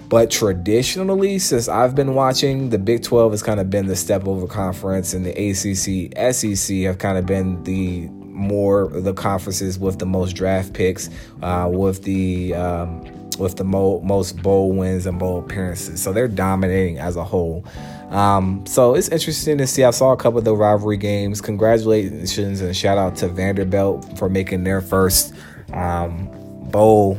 But 0.09 0.29
traditionally, 0.29 1.39
since 1.39 1.67
I've 1.67 1.95
been 1.95 2.13
watching, 2.13 2.69
the 2.69 2.77
Big 2.77 3.01
12 3.01 3.31
has 3.31 3.41
kind 3.41 3.59
of 3.59 3.71
been 3.71 3.87
the 3.87 3.95
step 3.95 4.27
over 4.27 4.45
conference, 4.45 5.15
and 5.15 5.25
the 5.25 5.31
ACC, 5.31 6.13
SEC 6.35 6.77
have 6.81 6.99
kind 6.99 7.17
of 7.17 7.25
been 7.25 7.63
the 7.63 8.09
more 8.33 8.89
the 8.89 9.13
conferences 9.13 9.79
with 9.79 9.99
the 9.99 10.05
most 10.05 10.33
draft 10.33 10.73
picks, 10.73 11.09
uh, 11.41 11.69
with 11.71 12.03
the 12.03 12.53
um, 12.55 13.01
with 13.37 13.55
the 13.55 13.63
mo- 13.63 14.01
most 14.01 14.41
bowl 14.41 14.71
wins 14.71 15.05
and 15.05 15.19
bowl 15.19 15.39
appearances. 15.39 16.01
So 16.01 16.13
they're 16.13 16.27
dominating 16.27 16.99
as 16.99 17.15
a 17.15 17.23
whole. 17.23 17.65
Um, 18.09 18.63
so 18.67 18.93
it's 18.93 19.09
interesting 19.09 19.57
to 19.57 19.67
see. 19.67 19.83
I 19.83 19.91
saw 19.91 20.11
a 20.11 20.17
couple 20.17 20.37
of 20.37 20.45
the 20.45 20.55
rivalry 20.55 20.97
games. 20.97 21.41
Congratulations 21.41 22.61
and 22.61 22.75
shout 22.75 22.97
out 22.97 23.15
to 23.17 23.27
Vanderbilt 23.27 24.17
for 24.17 24.29
making 24.29 24.63
their 24.63 24.81
first 24.81 25.33
um, 25.73 26.29
bowl 26.69 27.17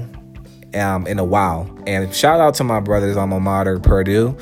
um, 0.75 1.07
in 1.07 1.19
a 1.19 1.25
while. 1.25 1.69
And 1.87 2.15
shout 2.15 2.41
out 2.41 2.55
to 2.57 2.65
my 2.65 2.81
brothers 2.81 3.17
alma 3.17 3.41
mater, 3.41 3.79
Purdue. 3.79 4.37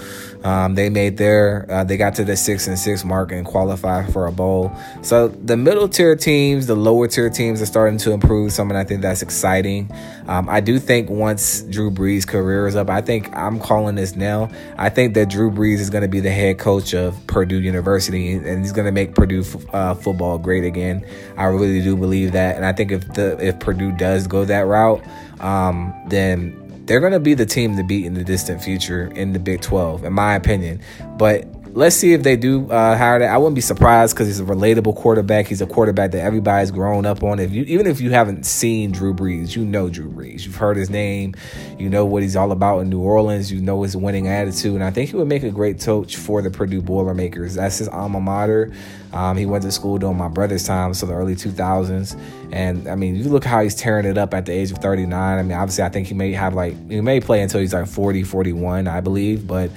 Um, 0.45 0.75
they 0.75 0.91
made 0.91 1.17
their, 1.17 1.67
uh, 1.71 1.85
they 1.85 1.97
got 1.97 2.15
to 2.17 2.25
the 2.25 2.37
six 2.37 2.67
and 2.67 2.79
six 2.79 3.05
mark 3.05 3.33
and 3.33 3.47
qualified 3.47 4.13
for 4.13 4.27
a 4.27 4.33
bowl. 4.33 4.73
So 5.03 5.29
the 5.29 5.57
middle 5.57 5.89
tier 5.89 6.17
teams, 6.17 6.67
the 6.67 6.75
lower 6.75 7.09
tier 7.09 7.31
teams 7.31 7.63
are 7.63 7.67
starting 7.67 7.99
to 7.99 8.13
improve. 8.13 8.53
Something 8.53 8.77
I 8.77 8.85
think 8.85 9.03
that's 9.03 9.23
exciting. 9.23 9.91
Um, 10.27 10.49
I 10.49 10.61
do 10.61 10.79
think 10.79 11.11
once 11.11 11.63
Drew 11.63 11.91
Brees' 11.91 12.27
career 12.27 12.67
is 12.67 12.77
up, 12.77 12.91
I 12.91 13.01
think 13.01 13.35
I'm 13.37 13.61
calling 13.61 13.95
this 13.95 14.17
now. 14.17 14.51
I 14.77 14.89
think 14.89 15.15
that 15.15 15.31
Drew 15.31 15.51
Brees 15.51 15.79
is 15.79 15.91
going 15.91 16.03
to 16.03 16.09
be 16.09 16.21
the 16.21 16.31
head 16.31 16.59
coach 16.59 16.95
of 16.95 17.27
Purdue 17.27 17.61
University 17.61 18.33
and 18.33 18.61
he's 18.61 18.73
going 18.73 18.87
to 18.87 18.93
make 18.93 19.15
Purdue 19.15 19.45
uh, 19.73 19.95
football 19.95 20.39
great 20.39 20.65
again. 20.65 21.07
I 21.37 21.45
really 21.45 21.83
do 21.83 21.97
believe 21.97 22.33
that, 22.33 22.57
and 22.57 22.65
I 22.65 22.73
think 22.73 22.93
if 22.93 23.13
the 23.15 23.37
if 23.45 23.59
Purdue 23.59 23.93
does 23.93 24.27
go 24.27 24.45
that 24.45 24.67
route, 24.67 25.03
um, 25.41 25.95
then 26.09 26.62
they're 26.87 27.01
going 27.01 27.13
to 27.13 27.21
be 27.21 27.35
the 27.35 27.47
team 27.47 27.77
to 27.77 27.85
beat 27.85 28.05
in 28.05 28.15
the 28.15 28.25
distant 28.25 28.63
future 28.63 29.13
in 29.15 29.33
the 29.33 29.39
Big 29.39 29.61
12, 29.61 30.05
in 30.05 30.13
my 30.13 30.35
opinion. 30.35 30.81
But 31.17 31.47
let's 31.75 31.97
see 31.97 32.13
if 32.13 32.23
they 32.23 32.37
do 32.37 32.71
uh, 32.71 32.97
hire 32.97 33.19
that. 33.19 33.33
I 33.33 33.39
wouldn't 33.39 33.55
be 33.55 33.61
surprised 33.61 34.15
because 34.15 34.27
he's 34.27 34.41
a 34.41 34.45
relatable 34.45 34.97
quarterback. 34.97 35.47
He's 35.47 35.61
a 35.63 35.67
quarterback 35.67 36.11
that 36.13 36.23
everybody's 36.23 36.71
grown 36.71 37.07
up 37.07 37.23
on. 37.23 37.39
If 37.39 37.53
you 37.53 37.65
even 37.65 37.87
if 37.87 38.01
you 38.01 38.11
haven't 38.11 38.45
seen 38.45 38.93
Drew 38.93 39.15
Brees, 39.15 39.57
you 39.57 39.65
know 39.65 39.89
Drew 39.89 40.11
Brees. 40.11 40.45
You've 40.45 40.57
heard 40.57 40.77
his 40.77 40.91
name. 40.91 41.35
You 41.79 41.89
know 41.89 42.05
what 42.05 42.23
he's 42.23 42.37
all 42.37 42.53
about 42.53 42.81
in 42.81 42.91
New 42.91 43.01
Orleans. 43.01 43.51
You 43.51 43.61
know 43.61 43.83
his 43.83 43.97
winning 43.97 44.29
attitude, 44.29 44.75
and 44.75 44.85
I 44.85 44.91
think 44.91 45.11
he 45.11 45.17
would 45.17 45.29
make 45.29 45.43
a 45.43 45.51
great 45.51 45.81
coach 45.81 46.17
for 46.17 46.43
the 46.43 46.51
Purdue 46.51 46.83
Boilermakers. 46.83 47.55
That's 47.55 47.79
his 47.79 47.89
alma 47.89 48.21
mater. 48.21 48.73
Um, 49.13 49.37
he 49.37 49.45
went 49.45 49.63
to 49.65 49.73
school 49.73 49.99
during 49.99 50.17
my 50.17 50.29
brother's 50.29 50.65
time, 50.65 50.95
so 50.95 51.05
the 51.05 51.13
early 51.13 51.35
2000s. 51.35 52.19
And 52.51 52.89
I 52.89 52.95
mean, 52.95 53.17
you 53.17 53.25
look 53.25 53.45
how 53.45 53.63
he's 53.63 53.75
tearing 53.75 54.07
it 54.07 54.17
up 54.17 54.33
at 54.33 54.47
the 54.47 54.53
age 54.53 54.71
of 54.71 54.79
39. 54.79 55.39
I 55.39 55.43
mean, 55.43 55.53
obviously, 55.53 55.85
I 55.85 55.91
think 55.91 56.07
he 56.07 56.15
may 56.15 56.33
have 56.33 56.55
like, 56.55 56.75
he 56.91 57.01
may 57.03 57.21
play 57.21 57.43
until 57.43 57.61
he's 57.61 57.75
like 57.75 57.89
40, 57.89 58.23
41, 58.23 58.89
I 58.89 59.03
believe. 59.03 59.47
But 59.47 59.71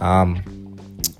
um, 0.00 0.42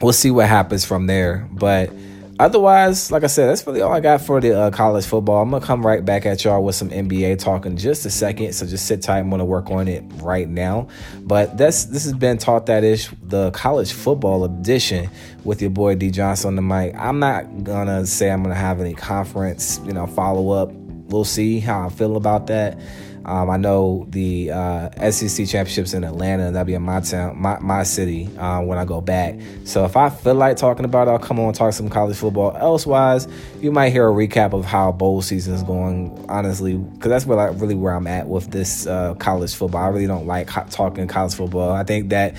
we'll 0.01 0.13
see 0.13 0.31
what 0.31 0.49
happens 0.49 0.85
from 0.85 1.07
there. 1.07 1.49
But 1.53 1.93
otherwise, 2.39 3.11
like 3.11 3.23
I 3.23 3.27
said, 3.27 3.49
that's 3.49 3.67
really 3.67 3.83
all 3.83 3.93
I 3.93 4.01
got 4.01 4.23
for 4.23 4.41
the 4.41 4.59
uh, 4.59 4.71
college 4.71 5.05
football. 5.05 5.43
I'm 5.43 5.51
gonna 5.51 5.65
come 5.65 5.87
right 5.87 6.05
back 6.05 6.27
at 6.27 6.43
y'all 6.45 6.65
with 6.65 6.75
some 6.75 6.91
NBA 6.91 7.39
talk 7.39 7.67
in 7.67 7.77
just 7.77 8.07
a 8.07 8.11
second. 8.11 8.53
So 8.55 8.67
just 8.67 8.87
sit 8.87 9.03
tight. 9.03 9.19
I'm 9.19 9.31
gonna 9.31 9.45
work 9.45 9.71
on 9.71 9.89
it 9.89 10.03
right 10.17 10.49
now. 10.49 10.89
But 11.21 11.59
that's 11.59 11.85
this 11.85 12.05
has 12.05 12.15
been 12.15 12.39
talk 12.39 12.67
that 12.67 12.83
ish 12.83 13.09
the 13.23 13.51
college 13.51 13.93
football 13.93 14.45
edition 14.45 15.11
with 15.45 15.61
your 15.61 15.71
boy 15.71 15.95
D 15.95 16.11
Johnson 16.11 16.49
on 16.49 16.57
the 16.57 16.63
mic. 16.63 16.95
I'm 16.97 17.19
not 17.19 17.63
gonna 17.63 18.07
say 18.07 18.31
I'm 18.31 18.43
gonna 18.43 18.55
have 18.55 18.81
any 18.81 18.95
conference, 18.95 19.81
you 19.85 19.93
know, 19.93 20.07
follow 20.07 20.51
up. 20.51 20.73
We'll 20.73 21.25
see 21.25 21.59
how 21.59 21.87
I 21.87 21.89
feel 21.91 22.17
about 22.17 22.47
that. 22.47 22.79
Um, 23.25 23.51
I 23.51 23.57
know 23.57 24.07
the 24.09 24.51
uh, 24.51 25.11
SEC 25.11 25.47
championships 25.47 25.93
in 25.93 26.05
Atlanta. 26.05 26.51
That'll 26.51 26.65
be 26.65 26.75
in 26.75 26.83
my 26.83 27.01
town, 27.01 27.41
my, 27.41 27.59
my 27.59 27.83
city, 27.83 28.31
uh, 28.39 28.63
when 28.63 28.79
I 28.79 28.85
go 28.85 29.01
back. 29.01 29.39
So 29.65 29.85
if 29.85 29.97
I 29.97 30.09
feel 30.09 30.35
like 30.35 30.57
talking 30.57 30.85
about 30.85 31.09
it, 31.09 31.11
I'll 31.11 31.19
come 31.19 31.39
on 31.39 31.49
and 31.49 31.55
talk 31.55 31.73
some 31.73 31.89
college 31.89 32.17
football. 32.17 32.53
Elsewise, 32.53 33.29
you 33.61 33.73
might 33.73 33.91
hear 33.91 34.09
a 34.09 34.13
recap 34.13 34.53
of 34.53 34.65
how 34.65 34.93
bowl 34.93 35.23
season 35.23 35.55
is 35.55 35.63
going. 35.63 36.25
Honestly, 36.29 36.77
because 36.77 37.11
that's 37.11 37.27
where 37.27 37.37
like 37.37 37.61
really 37.61 37.75
where 37.75 37.95
I'm 37.95 38.07
at 38.07 38.27
with 38.27 38.51
this 38.51 38.87
uh, 38.87 39.15
college 39.15 39.55
football. 39.55 39.85
I 39.85 39.89
really 39.89 40.07
don't 40.07 40.27
like 40.27 40.49
talking 40.71 41.07
college 41.07 41.35
football. 41.35 41.71
I 41.73 41.85
think 41.85 42.11
that 42.11 42.35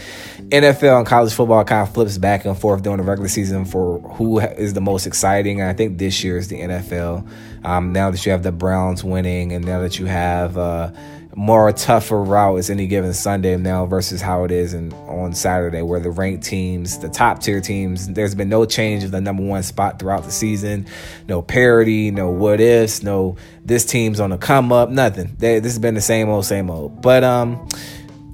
NFL 0.50 0.98
and 0.98 1.08
college 1.08 1.34
football 1.34 1.64
kind 1.64 1.88
of 1.88 1.94
flips 1.94 2.18
back 2.18 2.46
and 2.46 2.58
forth 2.58 2.84
during 2.84 2.98
the 2.98 3.04
regular 3.04 3.30
season 3.30 3.66
for 3.66 4.00
who 4.00 4.40
is 4.40 4.74
the 4.74 4.82
most 4.82 5.06
exciting. 5.06 5.62
And 5.62 5.70
I 5.70 5.74
think 5.74 5.98
this 5.98 6.24
year 6.24 6.38
is 6.38 6.48
the 6.48 6.60
NFL. 6.60 7.28
Um, 7.64 7.94
now 7.94 8.12
that 8.12 8.26
you 8.26 8.32
have 8.32 8.44
the 8.44 8.52
Browns 8.52 9.04
winning, 9.04 9.54
and 9.54 9.66
now 9.66 9.80
that 9.82 10.00
you 10.00 10.06
have 10.06 10.58
uh, 10.58 10.92
more 11.36 11.72
tougher 11.72 12.22
route 12.22 12.70
any 12.70 12.88
given 12.88 13.14
Sunday 13.14 13.56
now 13.58 13.86
versus 13.86 14.22
how 14.22 14.44
it 14.44 14.52
is 14.52 14.74
in, 14.74 14.92
on 14.94 15.34
Saturday, 15.34 15.82
where 15.82 16.00
the 16.00 16.10
ranked 16.10 16.44
teams, 16.44 17.00
the 17.00 17.10
top 17.10 17.40
tier 17.40 17.62
teams, 17.62 18.08
there's 18.08 18.36
been 18.36 18.50
no 18.50 18.66
change 18.66 19.04
of 19.04 19.12
the 19.12 19.22
number 19.22 19.44
one 19.44 19.64
spot 19.64 20.00
throughout 20.00 20.24
the 20.24 20.32
season. 20.32 20.86
No 21.28 21.42
parity, 21.42 22.12
no 22.12 22.30
what 22.30 22.60
ifs, 22.60 23.04
no 23.04 23.38
this 23.64 23.86
team's 23.86 24.20
on 24.20 24.32
the 24.32 24.38
come 24.38 24.72
up, 24.72 24.90
nothing. 24.90 25.36
They, 25.38 25.60
this 25.60 25.74
has 25.74 25.80
been 25.80 25.94
the 25.94 26.02
same 26.02 26.30
old, 26.30 26.46
same 26.46 26.70
old. 26.70 27.02
But 27.02 27.24
um, 27.24 27.68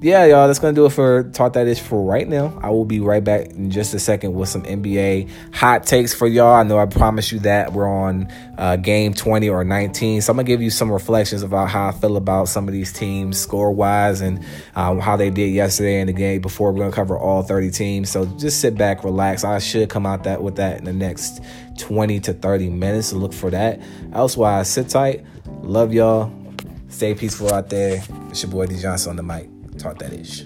yeah, 0.00 0.26
y'all, 0.26 0.46
that's 0.46 0.60
gonna 0.60 0.74
do 0.74 0.86
it 0.86 0.90
for 0.90 1.24
Talk 1.24 1.54
That 1.54 1.66
Ish 1.66 1.80
for 1.80 2.04
right 2.04 2.28
now. 2.28 2.56
I 2.62 2.70
will 2.70 2.84
be 2.84 3.00
right 3.00 3.22
back 3.22 3.48
in 3.50 3.72
just 3.72 3.94
a 3.94 3.98
second 3.98 4.32
with 4.32 4.48
some 4.48 4.62
NBA 4.62 5.28
hot 5.52 5.86
takes 5.86 6.14
for 6.14 6.28
y'all. 6.28 6.54
I 6.54 6.62
know 6.62 6.78
I 6.78 6.86
promised 6.86 7.32
you 7.32 7.40
that 7.40 7.72
we're 7.72 7.88
on 7.88 8.28
uh, 8.58 8.76
game 8.76 9.12
20 9.12 9.48
or 9.48 9.64
19, 9.64 10.20
so 10.20 10.30
I'm 10.30 10.36
gonna 10.36 10.46
give 10.46 10.62
you 10.62 10.70
some 10.70 10.92
reflections 10.92 11.42
about 11.42 11.68
how 11.68 11.88
I 11.88 11.90
feel 11.90 12.16
about 12.16 12.46
some 12.48 12.68
of 12.68 12.74
these 12.74 12.92
teams 12.92 13.40
score 13.40 13.72
wise 13.72 14.20
and 14.20 14.44
um, 14.76 15.00
how 15.00 15.16
they 15.16 15.30
did 15.30 15.52
yesterday 15.52 16.00
in 16.00 16.06
the 16.06 16.12
game 16.12 16.42
before 16.42 16.70
we're 16.70 16.78
gonna 16.78 16.92
cover 16.92 17.18
all 17.18 17.42
30 17.42 17.72
teams. 17.72 18.08
So 18.08 18.24
just 18.38 18.60
sit 18.60 18.76
back, 18.76 19.02
relax. 19.02 19.42
I 19.42 19.58
should 19.58 19.90
come 19.90 20.06
out 20.06 20.22
that 20.24 20.44
with 20.44 20.54
that 20.56 20.78
in 20.78 20.84
the 20.84 20.92
next 20.92 21.42
20 21.78 22.20
to 22.20 22.34
30 22.34 22.70
minutes. 22.70 23.08
So 23.08 23.16
look 23.16 23.32
for 23.32 23.50
that. 23.50 23.80
Elsewise, 24.12 24.68
sit 24.68 24.88
tight. 24.88 25.24
Love 25.62 25.92
y'all. 25.92 26.32
Stay 26.86 27.16
peaceful 27.16 27.52
out 27.52 27.68
there. 27.68 28.00
It's 28.30 28.44
your 28.44 28.52
boy 28.52 28.66
D 28.66 28.76
Johnson 28.78 29.10
on 29.10 29.16
the 29.16 29.24
mic. 29.24 29.57
Talk 29.78 29.98
that 30.00 30.12
ish. 30.12 30.44